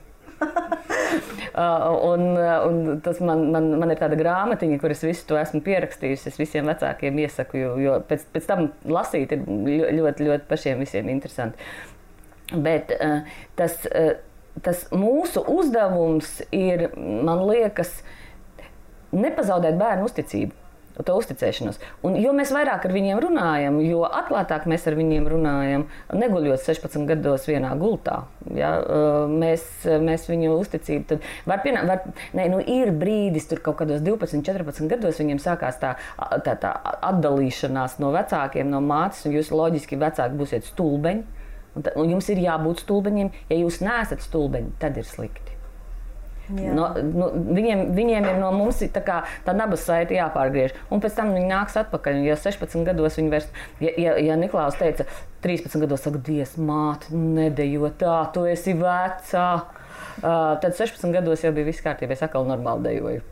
[1.54, 5.62] Uh, un, uh, un tas man, man, man ir tāda grāmatiņa, kuras visu to esmu
[5.66, 6.32] pierakstījusi.
[6.32, 11.12] Es visiem vecākiem iesaku, jo, jo pēc, pēc tam lasīt ir ļoti, ļoti pašiem visiem
[11.14, 11.62] interesanti.
[12.54, 13.22] Bet uh,
[13.60, 13.78] tas,
[14.66, 18.00] tas mūsu uzdevums ir, man liekas,
[19.14, 20.63] nepazaudēt bērnu uzticību
[21.02, 21.80] to uzticēšanos.
[22.06, 27.08] Un, jo mēs vairāk ar viņiem runājam, jo atklātāk mēs ar viņiem runājam, neguļot 16
[27.10, 28.20] gados vienā gultā.
[28.54, 28.76] Ja,
[29.30, 29.66] mēs,
[30.04, 31.90] mēs viņu uzticību tad var pienākt.
[31.90, 35.96] Var, ne, nu, ir brīdis, tur kaut kādos 12, 14 gados viņiem sākās tā,
[36.46, 36.74] tā, tā
[37.10, 41.42] atdalīšanās no vecākiem, no mātes, un jūs loģiski vecāki būsiet stulbeņi.
[41.74, 43.34] Un, ta, un jums ir jābūt stulbeņiem.
[43.50, 45.43] Ja jūs neesat stulbeņi, tad ir slikti.
[46.52, 46.74] Jā.
[46.76, 50.74] No, nu, viņiem, viņiem ir no mums tā, kā, tā nabas saite jāpārgriež.
[50.92, 52.20] Un pēc tam viņi nāks atpakaļ.
[52.28, 53.48] Ja 16 gados viņi vairs,
[53.80, 55.08] ja, ja, ja Niklaus teica,
[55.46, 59.46] 13 gados, saka, Dievs, māte, nedejo tā, tu esi vecā.
[60.20, 63.24] Uh, tad 16 gados jau bija viss kārtībā, es atkal normāli dejoju.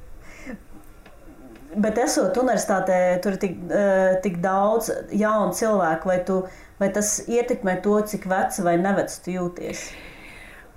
[1.81, 6.39] Bet esot universitātē, tur ir tik, uh, tik daudz jaunu cilvēku, vai, tu,
[6.79, 9.83] vai tas ietekmē to, cik vecs vai nevecs tu jūties?
[9.91, 10.10] Uh,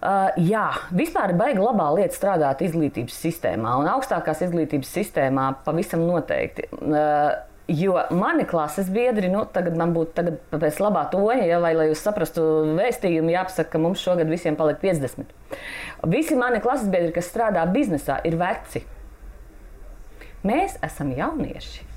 [0.05, 6.69] jā, vispār ir baigi labā lieta strādāt izglītības sistēmā, un augstākās izglītības sistēmā pavisam noteikti.
[6.77, 7.33] Uh,
[7.69, 11.87] Jo mani klases biedri, nu, tagad man būtu tagad pēc labā toņa, ja, vai lai
[11.89, 12.43] jūs saprastu
[12.77, 15.33] vēstījumu, jāpasaka, ka mums šogad visiem paliek 50.
[16.13, 18.85] Visi mani klases biedri, kas strādā biznesā, ir veci.
[20.45, 21.94] Mēs esam jaunieši.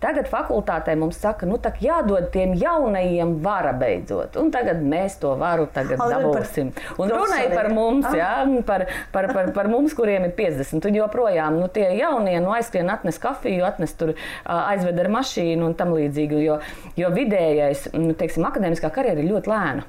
[0.00, 4.36] Tagad fakultātē mums saka, nu tā jādod tiem jaunajiem vara beidzot.
[4.36, 6.72] Un tagad mēs to varu dabūsim.
[7.00, 8.14] Un runāja par mums, Ah.
[8.14, 10.84] jā, par, par, par, par mums, kuriem ir 50.
[10.86, 15.74] Un joprojām nu, tie jaunie nu, aizskrien, atnes kafiju, atnes tur aizved ar mašīnu un
[15.74, 16.44] tam līdzīgi.
[16.44, 16.60] Jo,
[16.96, 19.86] jo vidējais, nu, teiksim, akadēmiskā karjera ir ļoti lēna.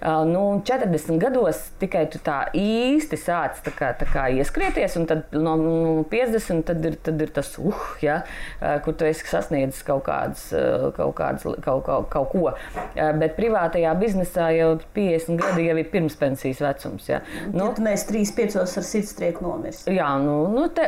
[0.00, 5.08] Uh, nu, 40 gados tikai tu tā īsti sāc tā kā, tā kā ieskrieties, un
[5.10, 5.74] tad no nu,
[6.10, 8.20] 50 tad ir, tad ir tas, uh, ja,
[8.58, 12.46] uh, kur tu esi sasniedzis kaut, kādas, uh, kaut, kādas, kaut, kaut, kaut ko.
[12.94, 17.08] Bet privātajā biznesā jau 50 gadi jau ir pirmspensijas vecums.
[17.10, 17.22] Ja.
[17.52, 19.82] Nu, Nu, ja tu neesi 3-5 ar sirdstrieku nomiris.
[19.92, 20.86] Jā, nu, nu te,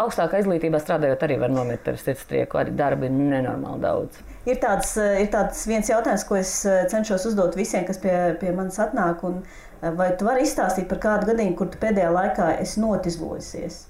[0.00, 2.60] augstākā izglītībā strādājot, arī var nomirt ar sirdstrieku.
[2.60, 4.20] Arī darbi ir nenormāli daudz.
[4.44, 8.12] Ir tāds, eh, ir tāds viens jautājums, ko es eh, cenšos uzdot visiem, kas pie,
[8.40, 9.22] pie manis atnāk.
[9.24, 9.38] Un,
[9.80, 13.82] eh, vai tu vari izstāstīt par kādu gadījumu, kur pēdējā laikā esi notizlojusies?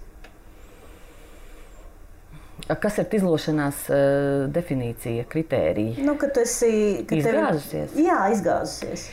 [2.80, 5.98] Kas ir izlošanās uh, definīcija, kritērija?
[6.06, 6.70] Nu, kad tu esi
[7.02, 7.92] ir- Izgāzusies?
[7.98, 9.08] Jā, izgāzusies.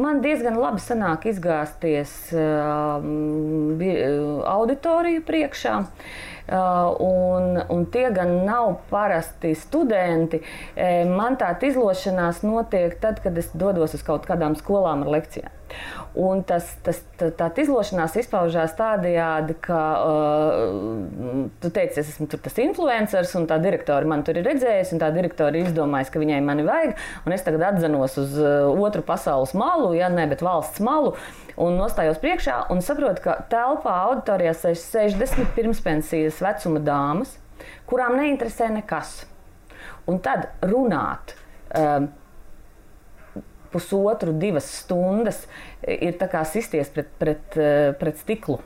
[0.00, 2.14] Man diezgan labi sanāk izgāzties
[3.76, 3.98] bi-
[4.54, 5.74] auditoriju priekšā.
[5.82, 6.16] Uh,
[6.48, 10.40] un, un tie gan nav parasti studenti.
[10.74, 15.52] E, Man tā izlošanās notiek tad, kad es dodos uz kaut kādām skolām ar lekcijām.
[16.16, 22.56] Un tas, tas, tā, tā izlošanās izpaužās tādējādi, ka uh, tu teici, es esmu tas
[22.62, 26.40] influenceris, un tā direktora man tur ir redzējusi, un tā direktora ir izdomājusi, ka viņai
[26.46, 26.96] mani vajag.
[27.28, 31.12] Un es tagad atzinos uz uh, otru pasaules malu, ja ne, bet valsts malu,
[31.60, 37.36] un nostājos priekšā un saprotu, ka telpā auditorijā sēž 60 pirmspensijas vecuma dāmas,
[37.90, 39.18] kurām neinteresē nekas.
[40.08, 41.36] Un tad runāt.
[41.76, 42.08] Um,
[43.76, 45.44] pusotru, divas stundas
[45.86, 48.58] ir tā kā sisties pret, pret, eh, pret stiklu.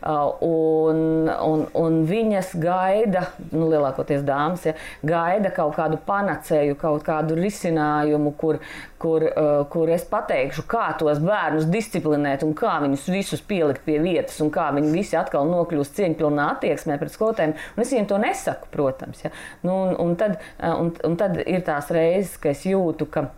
[0.00, 4.74] Un, un, un viņas gaida, nu, lielākoties dāmas, ja,
[5.06, 8.60] gaida kaut kādu panacēju, kaut kādu risinājumu, kur,
[9.02, 13.98] kur, uh, kur es pateikšu, kā tos bērnus disciplinēt un kā viņus visus pielikt pie
[14.02, 17.56] vietas, un kā viņi visi atkal nokļūst cieņpilnā attieksmē pret skolotājiem.
[17.76, 19.26] Un es viņiem to nesaku, protams.
[19.26, 19.34] Ja.
[19.66, 23.28] Nu, un, un, tad, un, un tad ir tās reizes, ka es jūtu, ka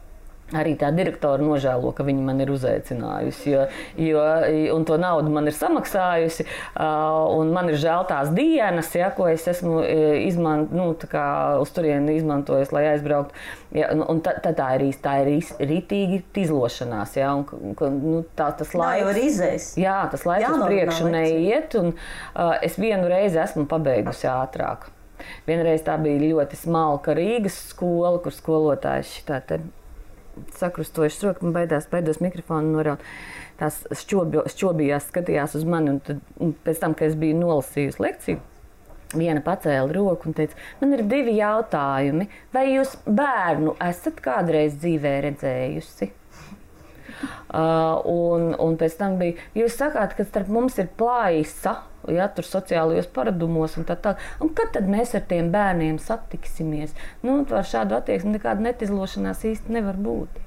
[0.57, 3.61] Arī tā direktora nožēlo, ka viņa man ir uzaicinājusi, jo,
[4.03, 4.25] jo
[4.75, 6.47] un to naudu man ir samaksājusi.
[7.55, 9.79] Man ir žēl tās dienas, ja, ko es esmu
[10.27, 10.89] izman, nu,
[11.63, 13.39] uz turieni izmantojis, lai aizbrauktu.
[13.79, 17.15] Ja, un tā, tā, tā ir īsti, tā ir rītīgi izlošanās.
[17.21, 17.47] Ja, un,
[18.03, 19.73] nu, tā, tas Lai jau laiks, ir izējis.
[19.79, 24.91] jā, tas laiks uz priekšu neiet, un uh, es vienu reizi esmu pabeigusi ātrāk.
[25.47, 29.61] Vienreiz tā bija ļoti smalka Rīgas skola, kur skolotājs šitā te
[30.59, 33.03] sakrustojuši roku, man baidās, baidos mikrofonu noraut.
[33.61, 38.03] Tās šķobjo- šķobījās, skatījās uz mani, un, tad, un pēc tam, kad es biju nolasījusi
[38.07, 38.41] lekciju,
[39.11, 42.29] Viena pacēla roku un teica, man ir divi jautājumi.
[42.55, 46.13] Vai jūs bērnu esat kādreiz dzīvē redzējusi?
[47.51, 51.51] Uh, un, un pēc tam bija, jūs sakāt, ka starp mums ir plājas,
[52.09, 54.23] ja tur sociālajos paradumos un tā tālāk.
[54.57, 56.95] Kad tad mēs ar tiem bērniem satiksimies?
[57.27, 60.41] Nu, ar šādu attieksmi nekāda netizlošanās īsti nevar būt.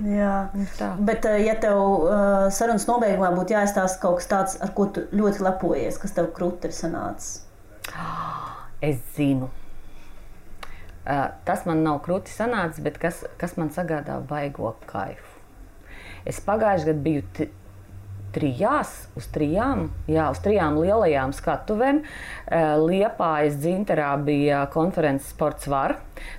[0.00, 0.48] Jā.
[0.78, 0.94] tā.
[1.04, 5.04] Bet, eh, ja tev uh, sarunas nobeigumā būtu jāizstāsta kaut kas tāds, ar ko tu
[5.12, 7.42] ļoti lepojies, kas tev krūti ir sanācis,
[8.80, 9.50] Es zinu.
[11.04, 15.40] Uh, tas man nav krūti sanācis, bet kas, kas man sagādā baigo kaifu.
[16.28, 17.50] Es pagājušajā gadā biju
[18.34, 22.00] trijās, uz trijām, jā, uz trijām lielajām skatuvēm.
[22.02, 25.96] Uh, Liepājas dzinterā bija konferences Sports Var,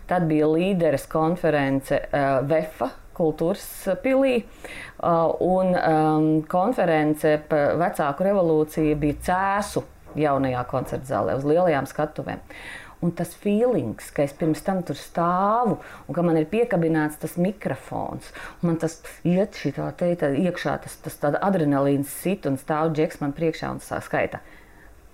[0.09, 3.65] tad bija līderes konference uh, VEFA kultūras
[4.01, 9.83] pilī, uh, un um, konference par vecāku revolūciju bija Cēsu
[10.19, 12.41] jaunajā koncerta zālē, uz lielajām skatuvēm.
[13.01, 17.33] Un tas feelings, ka es pirms tam tur stāvu un ka man ir piekabināts tas
[17.41, 18.27] mikrofons,
[18.61, 23.33] man tas iet šitā teita iekšā, tas, tas tāda adrenalīns sit un stāv džeks man
[23.33, 24.43] priekšā un sāk skaita.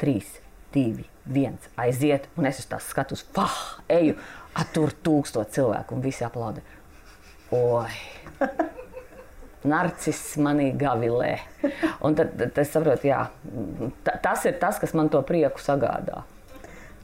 [0.03, 0.33] Trīs,
[0.75, 3.55] divi, viens, aiziet, un es uz tās skatos, fah,
[3.87, 4.19] eju,
[4.51, 6.65] a, tur tūkstot cilvēku un visi aplaudē.
[7.55, 7.95] Oi!
[9.67, 11.37] Narcis manī gavilē.
[12.05, 13.23] Un tad, tad es saprotu, jā,
[14.05, 16.25] ta- tas ir tas, kas man to prieku sagādā.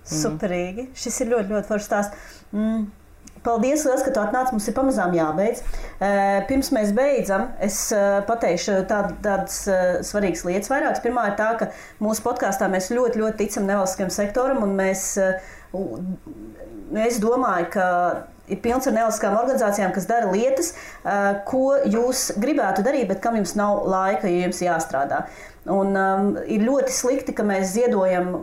[0.07, 0.89] Superīgi.
[0.99, 2.35] Šis ir ļoti, ļoti foršs stāsts.
[2.51, 2.91] Mm.
[3.43, 4.55] Paldies, liels, ka tu atnāci.
[4.55, 5.63] Mums ir pamazām jābeidz.
[6.47, 7.79] Pirms mēs beidzam, es
[8.29, 9.57] pateikšu tād, tādas
[10.07, 10.71] svarīgas lietas.
[10.71, 11.03] Vairākas.
[11.03, 11.71] Pirmā ir tā, ka
[12.03, 14.63] mūsu podkāstā mēs ļoti, ļoti ticam nevalstiskajam sektoram.
[14.63, 15.09] un Mēs,
[17.03, 17.87] es domāju, ka
[18.51, 20.73] ir pilns ar nevalstiskām organizācijām, kas dara lietas,
[21.49, 25.25] ko jūs gribētu darīt, bet kam jums nav laika, jo jums jāstrādā.
[25.63, 28.33] Un, um, ir ļoti slikti, ka mēs ziedojam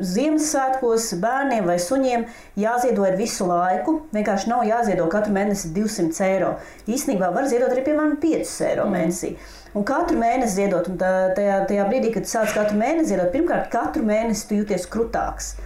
[0.00, 2.24] Ziemassvētkos bērniem vai suņiem.
[2.60, 3.98] Jāziedo ir visu laiku.
[4.14, 6.54] Vienkārši nav jāziedo katru mēnesi 200 eiro.
[6.88, 9.34] Īsnībā var ziedot arī piemēram 5 eiro mēnesī.
[9.76, 13.68] Un katru mēnesi ziedot, un tā, tajā, tajā brīdī, kad sāc katru mēnesi ziedot, pirmkārt,
[13.74, 15.56] katru mēnesi tu jūties krutāks.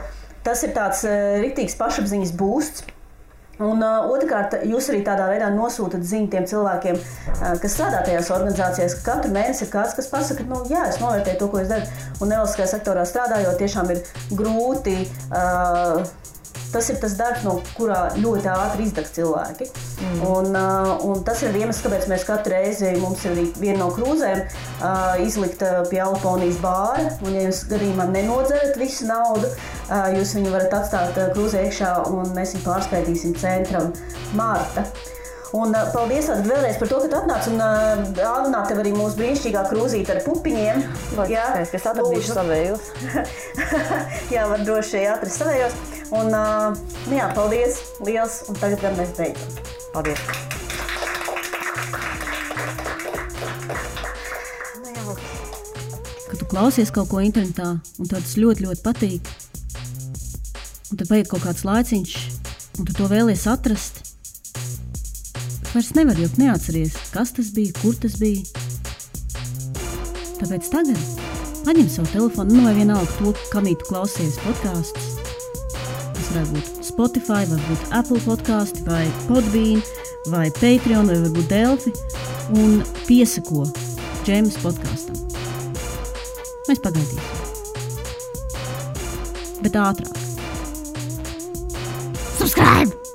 [0.43, 2.98] Tas ir tāds uh, rīktīgs pašapziņas būsts.
[3.59, 8.31] Un uh, otrkārt, jūs arī tādā veidā nosūtat ziņu tiem cilvēkiem, uh, kas strādā tajās
[8.35, 11.73] organizācijās, ka katru mēnesi ir kāds, kas pasakā, nu, jā, es novērtēju to, ko es
[11.73, 11.91] daru.
[12.23, 14.05] Un nevalstiskajā sektorā strādājot, tiešām ir
[14.39, 15.01] grūti.
[15.33, 16.07] Uh,
[16.73, 19.69] Tas ir tas darbs, no kurā ļoti ātri izdeg cilvēki.
[20.03, 20.23] Mm.
[20.29, 24.43] Un, uh, un tas ir iemesls, kāpēc mēs katru reizi mums ir viena no krūzēm
[24.45, 27.09] uh, izlikt uh, pie Alponijas bāra.
[27.25, 29.51] Un, ja jūs gadījumā nenodzerat visu naudu,
[30.15, 33.95] jūs viņu varat atstāt krūzē iekšā un mēs viņu pārspētīsim centram
[34.37, 34.85] Mārta.
[35.57, 39.17] Un, uh, paldies vēlreiz par to, ka tu atnāci un uh, dāvināt tev arī mūsu
[39.17, 40.83] brīnišķīgā krūzīte ar pupiņiem.
[41.33, 42.35] Jā, es atradīšu lūdzu.
[42.37, 42.91] savējus.
[44.35, 45.79] Jā, var droši atrast savējos.
[46.13, 46.77] Un, uh,
[47.09, 49.57] nu jā, paldies, liels, un tagad gan mēs beidzam.
[49.95, 50.21] Paldies!
[56.29, 59.33] Kad tu klausies kaut ko internetā, un tev tas ļoti, ļoti patīk,
[60.93, 62.19] un tad paiet kaut kāds laiciņš,
[62.77, 64.08] un tu to vēlies atrast,
[65.75, 68.43] vairs nevar ilgi neatceries, kas tas bija, kur tas bija.
[70.39, 71.01] Tāpēc tagad
[71.67, 75.09] paņem savu telefonu, nu vai vienalga to, kam tu klausies podkāstus.
[76.15, 79.83] Tas varētu būt Spotify, varbūt Apple podkāsti, vai Podbean,
[80.33, 81.93] vai Patreon, vai varbūt Delphi,
[82.57, 83.67] un piesako
[84.25, 85.19] Džēmas podkāstam.
[86.69, 87.37] Mēs pagaidīsim.
[89.65, 90.17] Bet ātrāk.
[92.39, 93.08] Subscribe!